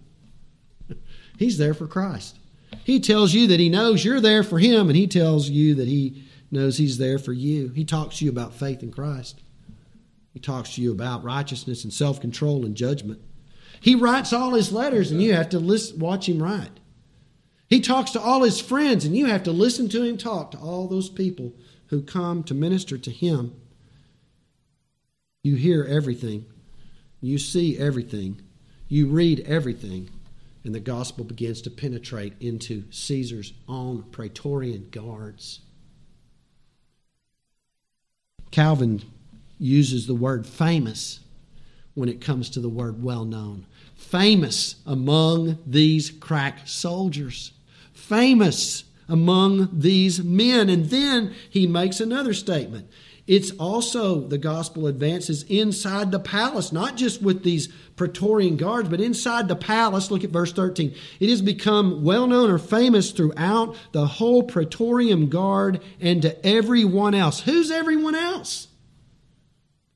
He's 1.38 1.58
there 1.58 1.74
for 1.74 1.88
Christ. 1.88 2.40
He 2.86 3.02
tells 3.02 3.34
you 3.34 3.48
that 3.48 3.60
he 3.60 3.68
knows 3.68 4.04
you're 4.04 4.22
there 4.22 4.44
for 4.44 4.60
him, 4.60 4.88
and 4.88 4.96
he 4.96 5.08
tells 5.08 5.50
you 5.50 5.76
that 5.76 5.88
he 5.88 6.24
knows 6.52 6.78
he's 6.78 6.98
there 6.98 7.20
for 7.20 7.34
you. 7.34 7.70
He 7.70 7.86
talks 7.86 8.20
to 8.20 8.26
you 8.26 8.32
about 8.32 8.54
faith 8.54 8.84
in 8.84 8.92
Christ. 8.92 9.42
He 10.34 10.40
talks 10.40 10.76
to 10.76 10.82
you 10.82 10.92
about 10.92 11.24
righteousness 11.24 11.84
and 11.84 11.92
self 11.92 12.22
control 12.22 12.66
and 12.66 12.76
judgment. 12.76 13.22
He 13.80 13.96
writes 13.96 14.34
all 14.34 14.54
his 14.54 14.72
letters, 14.72 15.12
and 15.12 15.22
you 15.22 15.34
have 15.34 15.50
to 15.50 15.60
listen, 15.60 16.00
watch 16.00 16.28
him 16.28 16.42
write. 16.42 16.80
He 17.68 17.82
talks 17.82 18.12
to 18.12 18.22
all 18.22 18.44
his 18.44 18.62
friends, 18.62 19.04
and 19.06 19.16
you 19.16 19.26
have 19.26 19.44
to 19.44 19.52
listen 19.52 19.90
to 19.90 20.04
him 20.04 20.18
talk 20.18 20.52
to 20.52 20.58
all 20.58 20.88
those 20.88 21.10
people 21.10 21.54
who 21.88 22.02
come 22.02 22.44
to 22.44 22.54
minister 22.54 22.98
to 22.98 23.12
him 23.12 23.54
you 25.48 25.56
hear 25.56 25.86
everything, 25.86 26.46
you 27.22 27.38
see 27.38 27.78
everything, 27.78 28.42
you 28.90 29.08
read 29.08 29.40
everything, 29.48 30.10
and 30.66 30.76
the 30.76 30.80
gospel 30.82 31.24
begins 31.24 31.62
to 31.62 31.70
penetrate 31.70 32.34
into 32.42 32.84
Caesar's 32.92 33.54
own 33.66 34.04
Praetorian 34.12 34.90
guards. 34.92 35.62
Calvin 38.52 39.04
uses 39.60 40.08
the 40.08 40.16
word 40.16 40.46
famous 40.46 41.20
when 41.94 42.10
it 42.10 42.22
comes 42.22 42.50
to 42.52 42.60
the 42.60 42.70
word 42.70 43.02
well 43.02 43.26
known. 43.26 43.66
Famous 43.96 44.76
among 44.86 45.58
these 45.66 46.12
crack 46.12 46.68
soldiers. 46.68 47.54
Famous 47.94 48.84
among 49.10 49.80
these 49.80 50.24
men. 50.24 50.70
And 50.70 50.86
then 50.86 51.34
he 51.50 51.66
makes 51.66 52.00
another 52.00 52.34
statement. 52.34 52.90
It's 53.28 53.52
also 53.52 54.22
the 54.22 54.38
gospel 54.38 54.88
advances 54.88 55.44
inside 55.44 56.12
the 56.12 56.20
palace, 56.20 56.72
not 56.72 56.96
just 56.96 57.22
with 57.22 57.44
these 57.44 57.68
Praetorian 57.98 58.56
guards, 58.56 58.88
but 58.88 59.02
inside 59.02 59.50
the 59.50 59.56
palace. 59.56 60.10
Look 60.10 60.24
at 60.24 60.30
verse 60.30 60.54
13. 60.54 60.96
It 61.20 61.30
has 61.30 61.42
become 61.42 62.06
well 62.06 62.26
known 62.26 62.50
or 62.50 62.58
famous 62.58 63.12
throughout 63.12 63.76
the 63.92 64.08
whole 64.08 64.44
Praetorian 64.44 65.28
guard 65.28 65.84
and 66.00 66.22
to 66.22 66.46
everyone 66.46 67.14
else. 67.14 67.42
Who's 67.42 67.70
everyone 67.70 68.16
else? 68.16 68.70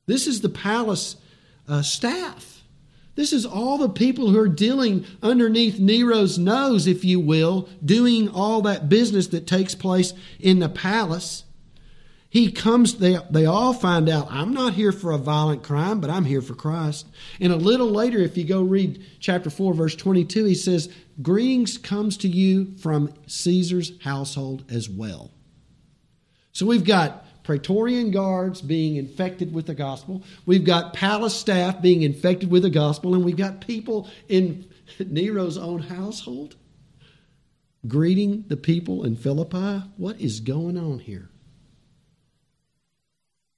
This 0.04 0.26
is 0.26 0.42
the 0.42 0.50
palace 0.50 1.16
uh, 1.66 1.80
staff. 1.80 2.64
This 3.14 3.32
is 3.32 3.46
all 3.46 3.78
the 3.78 3.88
people 3.88 4.30
who 4.30 4.38
are 4.38 4.48
dealing 4.48 5.06
underneath 5.22 5.78
Nero's 5.78 6.38
nose, 6.38 6.86
if 6.86 7.04
you 7.04 7.20
will, 7.20 7.68
doing 7.84 8.28
all 8.28 8.62
that 8.62 8.88
business 8.90 9.26
that 9.28 9.46
takes 9.46 9.74
place 9.74 10.12
in 10.38 10.58
the 10.58 10.68
palace. 10.68 11.44
He 12.32 12.50
comes, 12.50 12.94
they, 12.94 13.18
they 13.28 13.44
all 13.44 13.74
find 13.74 14.08
out, 14.08 14.26
I'm 14.30 14.54
not 14.54 14.72
here 14.72 14.90
for 14.90 15.12
a 15.12 15.18
violent 15.18 15.62
crime, 15.62 16.00
but 16.00 16.08
I'm 16.08 16.24
here 16.24 16.40
for 16.40 16.54
Christ. 16.54 17.06
And 17.38 17.52
a 17.52 17.56
little 17.56 17.90
later, 17.90 18.20
if 18.20 18.38
you 18.38 18.44
go 18.44 18.62
read 18.62 19.04
chapter 19.20 19.50
4, 19.50 19.74
verse 19.74 19.94
22, 19.94 20.46
he 20.46 20.54
says, 20.54 20.90
Greetings 21.20 21.76
comes 21.76 22.16
to 22.16 22.28
you 22.28 22.74
from 22.78 23.12
Caesar's 23.26 23.92
household 24.00 24.64
as 24.70 24.88
well. 24.88 25.30
So 26.52 26.64
we've 26.64 26.84
got 26.84 27.26
Praetorian 27.44 28.12
guards 28.12 28.62
being 28.62 28.96
infected 28.96 29.52
with 29.52 29.66
the 29.66 29.74
gospel. 29.74 30.22
We've 30.46 30.64
got 30.64 30.94
palace 30.94 31.36
staff 31.36 31.82
being 31.82 32.00
infected 32.00 32.50
with 32.50 32.62
the 32.62 32.70
gospel. 32.70 33.14
And 33.14 33.26
we've 33.26 33.36
got 33.36 33.60
people 33.60 34.08
in 34.30 34.70
Nero's 34.98 35.58
own 35.58 35.82
household 35.82 36.56
greeting 37.86 38.46
the 38.48 38.56
people 38.56 39.04
in 39.04 39.16
Philippi. 39.16 39.82
What 39.98 40.18
is 40.18 40.40
going 40.40 40.78
on 40.78 41.00
here? 41.00 41.28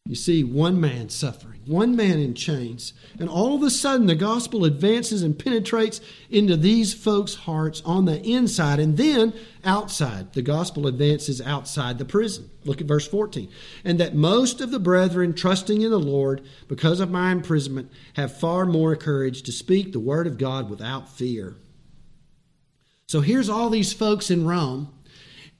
You 0.06 0.16
see 0.16 0.44
one 0.44 0.78
man 0.82 1.08
suffering, 1.08 1.62
one 1.64 1.96
man 1.96 2.18
in 2.18 2.34
chains, 2.34 2.92
and 3.18 3.26
all 3.26 3.54
of 3.54 3.62
a 3.62 3.70
sudden 3.70 4.06
the 4.06 4.14
gospel 4.14 4.66
advances 4.66 5.22
and 5.22 5.38
penetrates 5.38 5.98
into 6.28 6.58
these 6.58 6.92
folks' 6.92 7.34
hearts 7.34 7.80
on 7.86 8.04
the 8.04 8.20
inside 8.20 8.80
and 8.80 8.98
then 8.98 9.32
outside. 9.64 10.34
The 10.34 10.42
gospel 10.42 10.86
advances 10.86 11.40
outside 11.40 11.96
the 11.96 12.04
prison. 12.04 12.50
Look 12.66 12.82
at 12.82 12.86
verse 12.86 13.08
14. 13.08 13.48
And 13.82 13.98
that 13.98 14.14
most 14.14 14.60
of 14.60 14.70
the 14.70 14.78
brethren, 14.78 15.32
trusting 15.32 15.80
in 15.80 15.90
the 15.90 15.98
Lord 15.98 16.42
because 16.68 17.00
of 17.00 17.10
my 17.10 17.32
imprisonment, 17.32 17.90
have 18.12 18.38
far 18.38 18.66
more 18.66 18.96
courage 18.96 19.42
to 19.44 19.52
speak 19.52 19.92
the 19.92 20.00
word 20.00 20.26
of 20.26 20.36
God 20.36 20.68
without 20.68 21.08
fear. 21.08 21.56
So 23.06 23.22
here's 23.22 23.48
all 23.48 23.70
these 23.70 23.94
folks 23.94 24.30
in 24.30 24.46
Rome, 24.46 24.92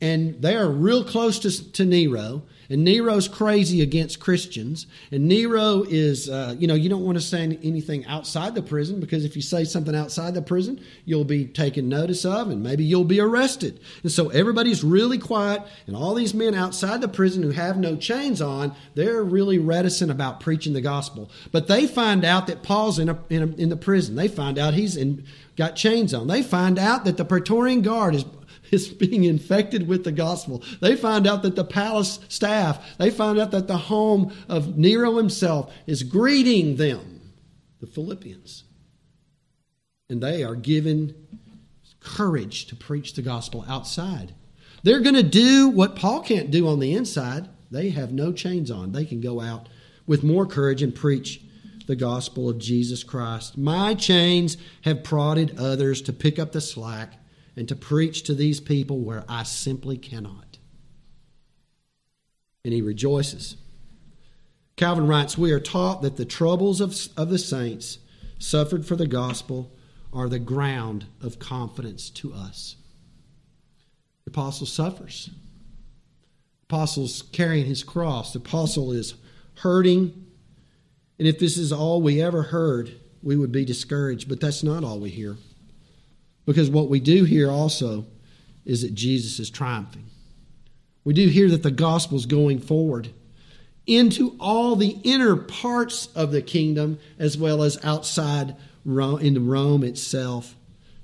and 0.02 0.42
they 0.42 0.54
are 0.54 0.68
real 0.68 1.02
close 1.02 1.38
to, 1.38 1.72
to 1.72 1.86
Nero 1.86 2.42
and 2.68 2.84
Nero's 2.84 3.28
crazy 3.28 3.82
against 3.82 4.20
Christians. 4.20 4.86
And 5.10 5.28
Nero 5.28 5.84
is, 5.88 6.28
uh, 6.28 6.54
you 6.58 6.66
know, 6.66 6.74
you 6.74 6.88
don't 6.88 7.04
want 7.04 7.18
to 7.18 7.24
say 7.24 7.58
anything 7.62 8.06
outside 8.06 8.54
the 8.54 8.62
prison 8.62 9.00
because 9.00 9.24
if 9.24 9.36
you 9.36 9.42
say 9.42 9.64
something 9.64 9.94
outside 9.94 10.34
the 10.34 10.42
prison, 10.42 10.80
you'll 11.04 11.24
be 11.24 11.46
taken 11.46 11.88
notice 11.88 12.24
of 12.24 12.50
and 12.50 12.62
maybe 12.62 12.84
you'll 12.84 13.04
be 13.04 13.20
arrested. 13.20 13.80
And 14.02 14.10
so 14.10 14.28
everybody's 14.30 14.82
really 14.82 15.18
quiet. 15.18 15.62
And 15.86 15.96
all 15.96 16.14
these 16.14 16.34
men 16.34 16.54
outside 16.54 17.00
the 17.00 17.08
prison 17.08 17.42
who 17.42 17.50
have 17.50 17.76
no 17.76 17.96
chains 17.96 18.40
on, 18.40 18.74
they're 18.94 19.22
really 19.22 19.58
reticent 19.58 20.10
about 20.10 20.40
preaching 20.40 20.72
the 20.72 20.80
gospel. 20.80 21.30
But 21.52 21.68
they 21.68 21.86
find 21.86 22.24
out 22.24 22.46
that 22.46 22.62
Paul's 22.62 22.98
in, 22.98 23.08
a, 23.08 23.18
in, 23.28 23.42
a, 23.42 23.46
in 23.56 23.68
the 23.68 23.76
prison. 23.76 24.14
They 24.14 24.28
find 24.28 24.58
out 24.58 24.74
he's 24.74 24.96
in, 24.96 25.24
got 25.56 25.76
chains 25.76 26.14
on. 26.14 26.26
They 26.26 26.42
find 26.42 26.78
out 26.78 27.04
that 27.04 27.16
the 27.16 27.24
Praetorian 27.24 27.82
Guard 27.82 28.14
is 28.14 28.24
is 28.74 28.88
being 28.88 29.24
infected 29.24 29.88
with 29.88 30.04
the 30.04 30.12
gospel. 30.12 30.62
They 30.80 30.96
find 30.96 31.26
out 31.26 31.42
that 31.42 31.56
the 31.56 31.64
palace 31.64 32.20
staff, 32.28 32.84
they 32.98 33.10
find 33.10 33.38
out 33.38 33.52
that 33.52 33.68
the 33.68 33.78
home 33.78 34.34
of 34.48 34.76
Nero 34.76 35.16
himself 35.16 35.72
is 35.86 36.02
greeting 36.02 36.76
them, 36.76 37.32
the 37.80 37.86
Philippians. 37.86 38.64
And 40.10 40.22
they 40.22 40.44
are 40.44 40.54
given 40.54 41.14
courage 42.00 42.66
to 42.66 42.76
preach 42.76 43.14
the 43.14 43.22
gospel 43.22 43.64
outside. 43.66 44.34
They're 44.82 45.00
going 45.00 45.14
to 45.14 45.22
do 45.22 45.68
what 45.68 45.96
Paul 45.96 46.20
can't 46.20 46.50
do 46.50 46.68
on 46.68 46.78
the 46.78 46.92
inside. 46.92 47.48
They 47.70 47.88
have 47.90 48.12
no 48.12 48.32
chains 48.32 48.70
on. 48.70 48.92
They 48.92 49.06
can 49.06 49.22
go 49.22 49.40
out 49.40 49.68
with 50.06 50.22
more 50.22 50.44
courage 50.44 50.82
and 50.82 50.94
preach 50.94 51.40
the 51.86 51.96
gospel 51.96 52.48
of 52.48 52.58
Jesus 52.58 53.02
Christ. 53.02 53.56
My 53.56 53.94
chains 53.94 54.56
have 54.82 55.04
prodded 55.04 55.58
others 55.58 56.02
to 56.02 56.12
pick 56.12 56.38
up 56.38 56.52
the 56.52 56.60
slack 56.60 57.14
and 57.56 57.68
to 57.68 57.76
preach 57.76 58.22
to 58.24 58.34
these 58.34 58.60
people 58.60 59.00
where 59.00 59.24
I 59.28 59.42
simply 59.44 59.96
cannot. 59.96 60.58
And 62.64 62.72
he 62.72 62.82
rejoices. 62.82 63.56
Calvin 64.76 65.06
writes, 65.06 65.38
We 65.38 65.52
are 65.52 65.60
taught 65.60 66.02
that 66.02 66.16
the 66.16 66.24
troubles 66.24 66.80
of, 66.80 66.96
of 67.16 67.30
the 67.30 67.38
saints 67.38 67.98
suffered 68.38 68.86
for 68.86 68.96
the 68.96 69.06
gospel 69.06 69.72
are 70.12 70.28
the 70.28 70.38
ground 70.38 71.06
of 71.20 71.38
confidence 71.38 72.10
to 72.10 72.32
us. 72.32 72.76
The 74.24 74.30
apostle 74.30 74.66
suffers. 74.66 75.30
The 76.68 76.74
apostle's 76.74 77.22
carrying 77.22 77.66
his 77.66 77.84
cross. 77.84 78.32
The 78.32 78.38
apostle 78.38 78.92
is 78.92 79.14
hurting. 79.56 80.26
And 81.18 81.28
if 81.28 81.38
this 81.38 81.56
is 81.56 81.72
all 81.72 82.02
we 82.02 82.20
ever 82.20 82.42
heard, 82.42 82.92
we 83.22 83.36
would 83.36 83.52
be 83.52 83.64
discouraged. 83.64 84.28
But 84.28 84.40
that's 84.40 84.62
not 84.62 84.82
all 84.82 84.98
we 84.98 85.10
hear. 85.10 85.36
Because 86.46 86.70
what 86.70 86.88
we 86.88 87.00
do 87.00 87.24
hear 87.24 87.50
also 87.50 88.06
is 88.64 88.82
that 88.82 88.94
Jesus 88.94 89.38
is 89.38 89.50
triumphing. 89.50 90.06
We 91.04 91.12
do 91.14 91.28
hear 91.28 91.48
that 91.50 91.62
the 91.62 91.70
gospel 91.70 92.16
is 92.16 92.26
going 92.26 92.60
forward. 92.60 93.10
into 93.86 94.34
all 94.40 94.76
the 94.76 94.98
inner 95.02 95.36
parts 95.36 96.06
of 96.14 96.32
the 96.32 96.42
kingdom 96.42 96.98
as 97.18 97.36
well 97.36 97.62
as 97.62 97.82
outside 97.84 98.56
Rome, 98.84 99.20
in 99.20 99.46
Rome 99.46 99.84
itself. 99.84 100.56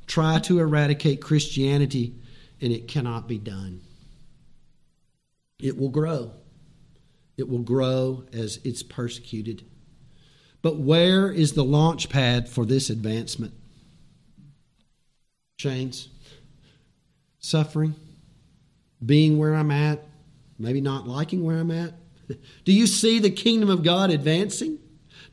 Try 0.06 0.38
to 0.40 0.58
eradicate 0.58 1.20
Christianity, 1.20 2.14
and 2.60 2.72
it 2.72 2.88
cannot 2.88 3.28
be 3.28 3.38
done. 3.38 3.80
It 5.60 5.78
will 5.78 5.90
grow. 5.90 6.32
It 7.36 7.48
will 7.48 7.60
grow 7.60 8.24
as 8.32 8.58
it's 8.64 8.82
persecuted. 8.82 9.64
But 10.62 10.76
where 10.76 11.30
is 11.30 11.52
the 11.52 11.64
launch 11.64 12.08
pad 12.08 12.48
for 12.48 12.66
this 12.66 12.90
advancement? 12.90 13.54
Chains, 15.60 16.08
suffering, 17.38 17.94
being 19.04 19.36
where 19.36 19.54
I'm 19.54 19.70
at, 19.70 20.02
maybe 20.58 20.80
not 20.80 21.06
liking 21.06 21.44
where 21.44 21.58
I'm 21.58 21.70
at. 21.70 21.92
Do 22.64 22.72
you 22.72 22.86
see 22.86 23.18
the 23.18 23.30
kingdom 23.30 23.68
of 23.68 23.82
God 23.82 24.10
advancing? 24.10 24.78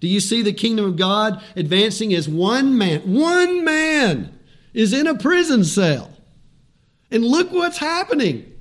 Do 0.01 0.09
you 0.09 0.19
see 0.19 0.41
the 0.41 0.51
kingdom 0.51 0.83
of 0.83 0.97
God 0.97 1.41
advancing 1.55 2.13
as 2.13 2.27
one 2.27 2.77
man? 2.77 3.13
One 3.13 3.63
man 3.63 4.37
is 4.73 4.91
in 4.91 5.07
a 5.07 5.17
prison 5.17 5.63
cell. 5.63 6.11
And 7.09 7.23
look 7.23 7.53
what's 7.53 7.77
happening. 7.77 8.51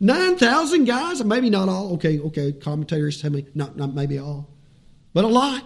9,000 0.00 0.86
guys, 0.86 1.22
maybe 1.22 1.50
not 1.50 1.68
all. 1.68 1.92
Okay, 1.96 2.18
okay, 2.18 2.52
commentators 2.52 3.20
tell 3.20 3.32
me 3.32 3.44
not, 3.54 3.76
not 3.76 3.92
maybe 3.92 4.18
all, 4.18 4.48
but 5.12 5.26
a 5.26 5.28
lot. 5.28 5.64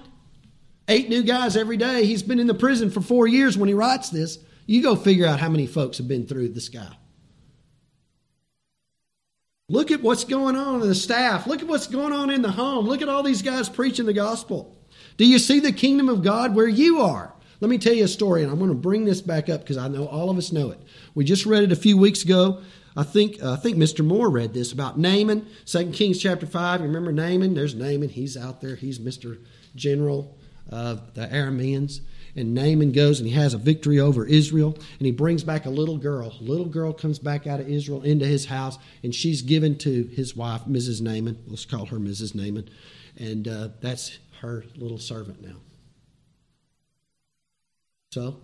Eight 0.88 1.08
new 1.08 1.22
guys 1.22 1.56
every 1.56 1.76
day. 1.76 2.06
He's 2.06 2.24
been 2.24 2.40
in 2.40 2.48
the 2.48 2.54
prison 2.54 2.90
for 2.90 3.00
four 3.00 3.28
years 3.28 3.56
when 3.56 3.68
he 3.68 3.74
writes 3.74 4.10
this. 4.10 4.40
You 4.66 4.82
go 4.82 4.96
figure 4.96 5.26
out 5.26 5.40
how 5.40 5.48
many 5.48 5.66
folks 5.66 5.98
have 5.98 6.08
been 6.08 6.26
through 6.26 6.50
this 6.50 6.68
guy. 6.68 6.96
Look 9.68 9.90
at 9.90 10.02
what's 10.02 10.24
going 10.24 10.56
on 10.56 10.82
in 10.82 10.88
the 10.88 10.94
staff. 10.94 11.46
Look 11.46 11.62
at 11.62 11.68
what's 11.68 11.86
going 11.86 12.12
on 12.12 12.30
in 12.30 12.42
the 12.42 12.50
home. 12.50 12.86
Look 12.86 13.00
at 13.00 13.08
all 13.08 13.22
these 13.22 13.42
guys 13.42 13.68
preaching 13.68 14.06
the 14.06 14.12
gospel. 14.12 14.76
Do 15.16 15.26
you 15.26 15.38
see 15.38 15.60
the 15.60 15.72
kingdom 15.72 16.08
of 16.08 16.22
God 16.22 16.54
where 16.54 16.68
you 16.68 17.00
are? 17.00 17.32
Let 17.60 17.70
me 17.70 17.78
tell 17.78 17.94
you 17.94 18.04
a 18.04 18.08
story, 18.08 18.42
and 18.42 18.50
I'm 18.50 18.58
going 18.58 18.70
to 18.70 18.76
bring 18.76 19.04
this 19.04 19.20
back 19.20 19.48
up 19.48 19.60
because 19.60 19.78
I 19.78 19.88
know 19.88 20.06
all 20.06 20.30
of 20.30 20.36
us 20.36 20.52
know 20.52 20.72
it. 20.72 20.80
We 21.14 21.24
just 21.24 21.46
read 21.46 21.62
it 21.62 21.72
a 21.72 21.76
few 21.76 21.96
weeks 21.96 22.24
ago. 22.24 22.60
I 22.96 23.04
think 23.04 23.42
uh, 23.42 23.52
I 23.52 23.56
think 23.56 23.76
Mr. 23.76 24.04
Moore 24.04 24.28
read 24.28 24.52
this 24.52 24.72
about 24.72 24.98
Naaman, 24.98 25.46
2 25.66 25.92
Kings 25.92 26.18
chapter 26.18 26.44
5. 26.44 26.80
You 26.80 26.86
remember 26.86 27.12
Naaman? 27.12 27.54
There's 27.54 27.74
Naaman. 27.74 28.10
He's 28.10 28.36
out 28.36 28.60
there. 28.60 28.74
He's 28.74 28.98
Mr. 28.98 29.38
General 29.74 30.36
of 30.68 31.14
the 31.14 31.26
Arameans. 31.28 32.00
And 32.34 32.54
Naaman 32.54 32.92
goes 32.92 33.20
and 33.20 33.28
he 33.28 33.34
has 33.34 33.52
a 33.52 33.58
victory 33.58 34.00
over 34.00 34.24
Israel. 34.24 34.74
And 34.98 35.06
he 35.06 35.12
brings 35.12 35.44
back 35.44 35.66
a 35.66 35.70
little 35.70 35.98
girl. 35.98 36.34
A 36.40 36.42
little 36.42 36.66
girl 36.66 36.92
comes 36.92 37.18
back 37.18 37.46
out 37.46 37.60
of 37.60 37.68
Israel 37.68 38.02
into 38.02 38.26
his 38.26 38.46
house. 38.46 38.78
And 39.02 39.14
she's 39.14 39.42
given 39.42 39.76
to 39.78 40.04
his 40.04 40.34
wife, 40.34 40.62
Mrs. 40.62 41.02
Naaman. 41.02 41.42
Let's 41.46 41.66
call 41.66 41.86
her 41.86 41.98
Mrs. 41.98 42.34
Naaman. 42.34 42.70
And 43.18 43.46
uh, 43.46 43.68
that's 43.80 44.18
her 44.40 44.64
little 44.76 44.98
servant 44.98 45.42
now. 45.42 45.56
So, 48.12 48.40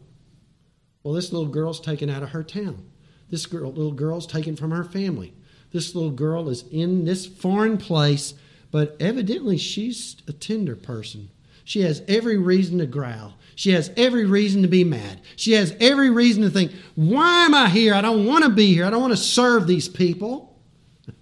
well, 1.02 1.14
this 1.14 1.32
little 1.32 1.48
girl's 1.48 1.80
taken 1.80 2.08
out 2.08 2.22
of 2.22 2.30
her 2.30 2.42
town. 2.42 2.90
This 3.30 3.46
girl, 3.46 3.70
little 3.70 3.92
girl's 3.92 4.26
taken 4.26 4.56
from 4.56 4.70
her 4.70 4.84
family. 4.84 5.34
This 5.72 5.94
little 5.94 6.10
girl 6.10 6.48
is 6.48 6.64
in 6.70 7.04
this 7.04 7.26
foreign 7.26 7.76
place, 7.76 8.34
but 8.70 8.96
evidently 9.00 9.58
she's 9.58 10.16
a 10.26 10.32
tender 10.32 10.76
person. 10.76 11.30
She 11.64 11.82
has 11.82 12.02
every 12.08 12.38
reason 12.38 12.78
to 12.78 12.86
growl. 12.86 13.34
She 13.58 13.72
has 13.72 13.90
every 13.96 14.24
reason 14.24 14.62
to 14.62 14.68
be 14.68 14.84
mad. 14.84 15.20
She 15.34 15.54
has 15.54 15.74
every 15.80 16.10
reason 16.10 16.44
to 16.44 16.50
think, 16.50 16.70
why 16.94 17.44
am 17.44 17.54
I 17.54 17.68
here? 17.68 17.92
I 17.92 18.00
don't 18.00 18.24
want 18.24 18.44
to 18.44 18.50
be 18.50 18.72
here. 18.72 18.84
I 18.84 18.90
don't 18.90 19.00
want 19.00 19.14
to 19.14 19.16
serve 19.16 19.66
these 19.66 19.88
people. 19.88 20.62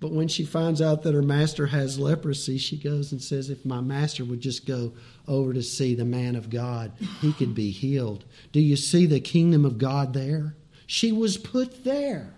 But 0.00 0.12
when 0.12 0.28
she 0.28 0.44
finds 0.44 0.82
out 0.82 1.02
that 1.02 1.14
her 1.14 1.22
master 1.22 1.66
has 1.68 1.98
leprosy, 1.98 2.58
she 2.58 2.76
goes 2.76 3.10
and 3.10 3.22
says, 3.22 3.48
If 3.48 3.64
my 3.64 3.80
master 3.80 4.22
would 4.22 4.40
just 4.40 4.66
go 4.66 4.92
over 5.26 5.54
to 5.54 5.62
see 5.62 5.94
the 5.94 6.04
man 6.04 6.36
of 6.36 6.50
God, 6.50 6.92
he 7.22 7.32
could 7.32 7.54
be 7.54 7.70
healed. 7.70 8.26
Do 8.52 8.60
you 8.60 8.76
see 8.76 9.06
the 9.06 9.18
kingdom 9.18 9.64
of 9.64 9.78
God 9.78 10.12
there? 10.12 10.56
She 10.86 11.10
was 11.10 11.38
put 11.38 11.84
there. 11.84 12.34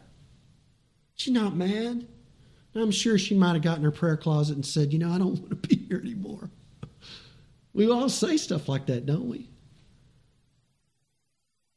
She's 1.16 1.34
not 1.34 1.56
mad. 1.56 2.06
I'm 2.72 2.92
sure 2.92 3.18
she 3.18 3.34
might 3.34 3.54
have 3.54 3.62
gotten 3.62 3.82
her 3.82 3.90
prayer 3.90 4.16
closet 4.16 4.54
and 4.54 4.64
said, 4.64 4.92
You 4.92 5.00
know, 5.00 5.10
I 5.10 5.18
don't 5.18 5.40
want 5.40 5.50
to 5.50 5.56
be 5.56 5.74
here 5.88 5.98
anymore. 5.98 6.50
We 7.76 7.90
all 7.90 8.08
say 8.08 8.38
stuff 8.38 8.70
like 8.70 8.86
that, 8.86 9.04
don't 9.04 9.28
we? 9.28 9.50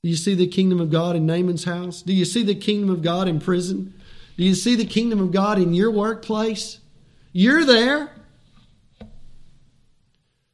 Do 0.01 0.07
you 0.07 0.15
see 0.15 0.33
the 0.33 0.47
kingdom 0.47 0.79
of 0.79 0.89
God 0.89 1.17
in 1.17 1.25
Naaman's 1.25 1.65
house? 1.65 2.01
Do 2.01 2.13
you 2.13 2.23
see 2.23 2.41
the 2.41 2.55
kingdom 2.55 2.89
of 2.89 3.01
God 3.01 3.27
in 3.27 3.41
prison? 3.41 3.93
Do 4.37 4.45
you 4.45 4.55
see 4.55 4.75
the 4.75 4.85
kingdom 4.85 5.19
of 5.19 5.33
God 5.33 5.59
in 5.59 5.73
your 5.73 5.91
workplace? 5.91 6.79
You're 7.33 7.65
there. 7.65 8.13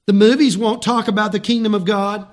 The 0.08 0.14
movies 0.14 0.58
won't 0.58 0.82
talk 0.82 1.08
about 1.08 1.32
the 1.32 1.39
kingdom 1.39 1.76
of 1.76 1.86
God. 1.86 2.28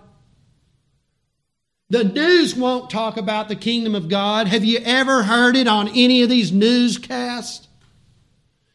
The 1.90 2.04
news 2.04 2.56
won't 2.56 2.88
talk 2.88 3.18
about 3.18 3.50
the 3.50 3.56
kingdom 3.56 3.94
of 3.94 4.08
God. 4.08 4.48
Have 4.48 4.64
you 4.64 4.78
ever 4.78 5.24
heard 5.24 5.54
it 5.54 5.68
on 5.68 5.88
any 5.88 6.22
of 6.22 6.30
these 6.30 6.50
newscasts? 6.50 7.68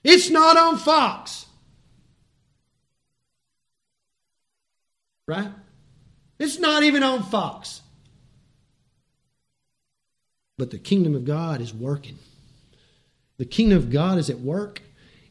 It's 0.03 0.29
not 0.29 0.57
on 0.57 0.77
Fox. 0.77 1.46
Right? 5.27 5.49
It's 6.39 6.59
not 6.59 6.83
even 6.83 7.03
on 7.03 7.23
Fox. 7.23 7.81
But 10.57 10.71
the 10.71 10.79
kingdom 10.79 11.15
of 11.15 11.25
God 11.25 11.61
is 11.61 11.73
working. 11.73 12.17
The 13.37 13.45
kingdom 13.45 13.77
of 13.77 13.91
God 13.91 14.17
is 14.17 14.29
at 14.29 14.39
work. 14.39 14.81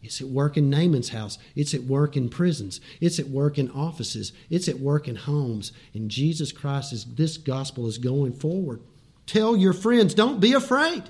It's 0.03 0.21
at 0.21 0.29
work 0.29 0.57
in 0.57 0.71
Naaman's 0.71 1.09
house. 1.09 1.39
It's 1.57 1.75
at 1.75 1.83
work 1.83 2.17
in 2.17 2.29
prisons. 2.29 2.81
It's 3.01 3.19
at 3.19 3.29
work 3.29 3.59
in 3.59 3.71
offices. 3.71 4.33
It's 4.49 4.69
at 4.69 4.79
work 4.79 5.09
in 5.09 5.17
homes. 5.17 5.73
And 5.95 6.11
Jesus 6.11 6.53
Christ 6.53 6.93
is 6.93 7.05
this 7.05 7.37
gospel 7.39 7.89
is 7.89 7.99
going 7.99 8.33
forward. 8.33 8.83
Tell 9.27 9.57
your 9.57 9.73
friends, 9.73 10.15
don't 10.15 10.39
be 10.39 10.53
afraid. 10.53 11.05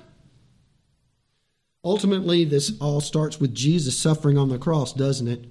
Ultimately, 1.83 2.43
this 2.43 2.73
all 2.81 2.99
starts 2.99 3.39
with 3.39 3.53
Jesus 3.53 3.97
suffering 3.97 4.37
on 4.37 4.49
the 4.49 4.57
cross, 4.57 4.93
doesn't 4.93 5.27
it? 5.27 5.45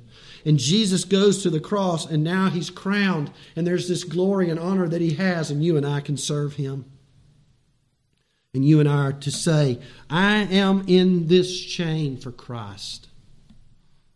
And 0.45 0.59
Jesus 0.59 1.05
goes 1.05 1.43
to 1.43 1.51
the 1.51 1.61
cross, 1.61 2.07
and 2.07 2.22
now 2.22 2.51
he's 2.51 2.70
crowned, 2.70 3.30
and 3.55 3.66
there's 3.66 3.89
this 3.89 4.05
glory 4.05 4.51
and 4.51 4.61
honor 4.61 4.89
that 4.89 5.01
he 5.01 5.14
has, 5.14 5.51
and 5.51 5.64
you 5.64 5.76
and 5.76 5.87
I 5.87 6.01
can 6.01 6.16
serve 6.16 6.55
him. 6.55 6.84
And 8.55 8.64
you 8.64 8.80
and 8.80 8.89
I 8.89 9.09
are 9.09 9.12
to 9.12 9.30
say, 9.30 9.78
I 10.09 10.39
am 10.45 10.84
in 10.87 11.28
this 11.28 11.61
chain 11.61 12.16
for 12.16 12.32
Christ. 12.32 13.09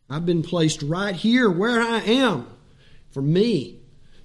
I've 0.08 0.24
been 0.24 0.42
placed 0.42 0.82
right 0.82 1.14
here 1.14 1.50
where 1.50 1.80
I 1.80 2.00
am 2.00 2.46
for 3.10 3.22
me 3.22 3.80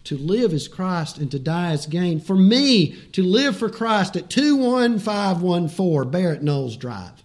to 0.05 0.17
live 0.17 0.53
as 0.53 0.67
Christ 0.67 1.17
and 1.17 1.29
to 1.31 1.39
die 1.39 1.71
as 1.71 1.85
gain. 1.85 2.19
For 2.19 2.35
me 2.35 2.95
to 3.11 3.23
live 3.23 3.57
for 3.57 3.69
Christ 3.69 4.15
at 4.15 4.29
21514 4.29 6.09
Barrett 6.09 6.43
Knowles 6.43 6.77
Drive. 6.77 7.24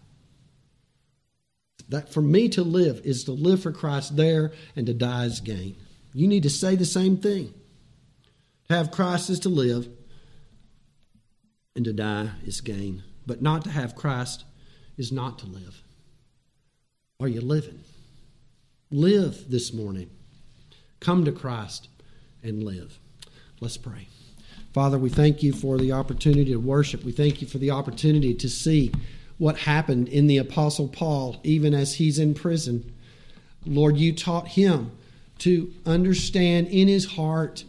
That 1.90 2.12
for 2.12 2.22
me 2.22 2.48
to 2.50 2.62
live 2.62 3.02
is 3.04 3.24
to 3.24 3.32
live 3.32 3.62
for 3.62 3.72
Christ 3.72 4.16
there 4.16 4.52
and 4.76 4.86
to 4.86 4.94
die 4.94 5.24
is 5.24 5.40
gain. 5.40 5.76
You 6.14 6.26
need 6.28 6.44
to 6.44 6.50
say 6.50 6.76
the 6.76 6.84
same 6.84 7.16
thing. 7.16 7.52
To 8.68 8.74
have 8.74 8.90
Christ 8.90 9.28
is 9.28 9.40
to 9.40 9.48
live, 9.48 9.88
and 11.74 11.84
to 11.84 11.92
die 11.92 12.30
is 12.44 12.60
gain. 12.60 13.02
But 13.26 13.42
not 13.42 13.64
to 13.64 13.70
have 13.70 13.96
Christ 13.96 14.44
is 14.96 15.10
not 15.10 15.38
to 15.40 15.46
live. 15.46 15.82
Are 17.18 17.28
you 17.28 17.40
living? 17.40 17.80
Live 18.90 19.50
this 19.50 19.72
morning. 19.72 20.10
Come 21.00 21.24
to 21.24 21.32
Christ 21.32 21.88
and 22.42 22.62
live. 22.62 22.98
Let's 23.60 23.76
pray. 23.76 24.08
Father, 24.72 24.98
we 24.98 25.10
thank 25.10 25.42
you 25.42 25.52
for 25.52 25.78
the 25.78 25.92
opportunity 25.92 26.52
to 26.52 26.60
worship. 26.60 27.02
We 27.02 27.12
thank 27.12 27.42
you 27.42 27.48
for 27.48 27.58
the 27.58 27.72
opportunity 27.72 28.34
to 28.34 28.48
see 28.48 28.92
what 29.40 29.60
happened 29.60 30.06
in 30.06 30.26
the 30.26 30.36
Apostle 30.36 30.86
Paul, 30.86 31.40
even 31.42 31.72
as 31.72 31.94
he's 31.94 32.18
in 32.18 32.34
prison. 32.34 32.92
Lord, 33.64 33.96
you 33.96 34.12
taught 34.12 34.48
him 34.48 34.90
to 35.38 35.72
understand 35.86 36.66
in 36.66 36.88
his 36.88 37.12
heart. 37.12 37.64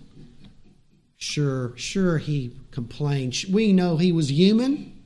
Sure, 1.16 1.72
sure, 1.78 2.18
he 2.18 2.58
complained. 2.72 3.46
We 3.50 3.72
know 3.72 3.96
he 3.96 4.12
was 4.12 4.30
human, 4.30 5.02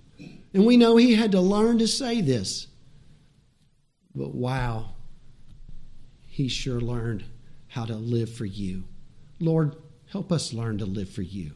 and 0.56 0.66
we 0.66 0.76
know 0.76 0.98
he 0.98 1.14
had 1.14 1.32
to 1.34 1.40
learn 1.40 1.78
to 1.78 1.88
say 1.88 2.20
this. 2.20 2.66
But 4.16 4.34
wow, 4.34 4.96
he 6.26 6.48
sure 6.48 6.82
learned 6.82 7.26
how 7.68 7.86
to 7.86 7.96
live 7.96 8.34
for 8.34 8.46
you. 8.46 8.86
Lord, 9.40 9.76
help 10.12 10.32
us 10.32 10.52
learn 10.52 10.80
to 10.80 10.86
live 10.86 11.12
for 11.12 11.22
you. 11.22 11.52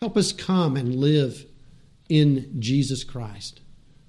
Help 0.00 0.18
us 0.18 0.32
come 0.32 0.76
and 0.76 0.96
live 0.96 1.46
in 2.10 2.60
Jesus 2.60 3.04
Christ. 3.04 3.60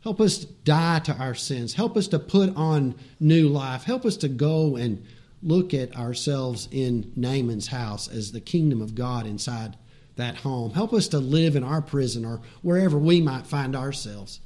Help 0.04 0.20
us 0.20 0.40
die 0.40 1.00
to 1.00 1.16
our 1.16 1.36
sins. 1.36 1.74
Help 1.74 1.96
us 1.96 2.08
to 2.08 2.20
put 2.20 2.56
on 2.56 2.96
new 3.20 3.48
life. 3.48 3.84
Help 3.84 4.06
us 4.06 4.18
to 4.18 4.28
go 4.28 4.76
and 4.76 5.04
look 5.44 5.74
at 5.74 5.96
ourselves 5.96 6.68
in 6.72 7.12
Naaman's 7.16 7.68
house 7.68 8.08
as 8.08 8.32
the 8.32 8.42
kingdom 8.42 8.82
of 8.82 8.96
God 8.96 9.26
inside 9.26 9.78
that 10.16 10.38
home. 10.38 10.72
Help 10.72 10.94
us 10.94 11.08
to 11.10 11.20
live 11.20 11.56
in 11.56 11.64
our 11.64 11.82
prison 11.82 12.26
or 12.26 12.42
wherever 12.62 12.98
we 12.98 13.22
might 13.22 13.46
find 13.46 13.76
ourselves 13.76 14.40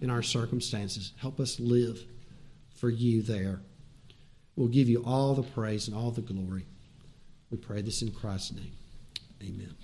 in 0.00 0.10
our 0.10 0.22
circumstances. 0.22 1.12
Help 1.20 1.40
us 1.40 1.60
live 1.60 2.04
for 2.74 2.90
you 2.90 3.22
there. 3.22 3.60
We'll 4.54 4.68
give 4.68 4.88
you 4.88 5.02
all 5.04 5.34
the 5.34 5.42
praise 5.42 5.88
and 5.88 5.96
all 5.96 6.10
the 6.10 6.22
glory. 6.22 6.66
We 7.50 7.58
pray 7.58 7.82
this 7.82 8.02
in 8.02 8.10
Christ's 8.10 8.52
name. 8.52 8.72
Amen. 9.42 9.74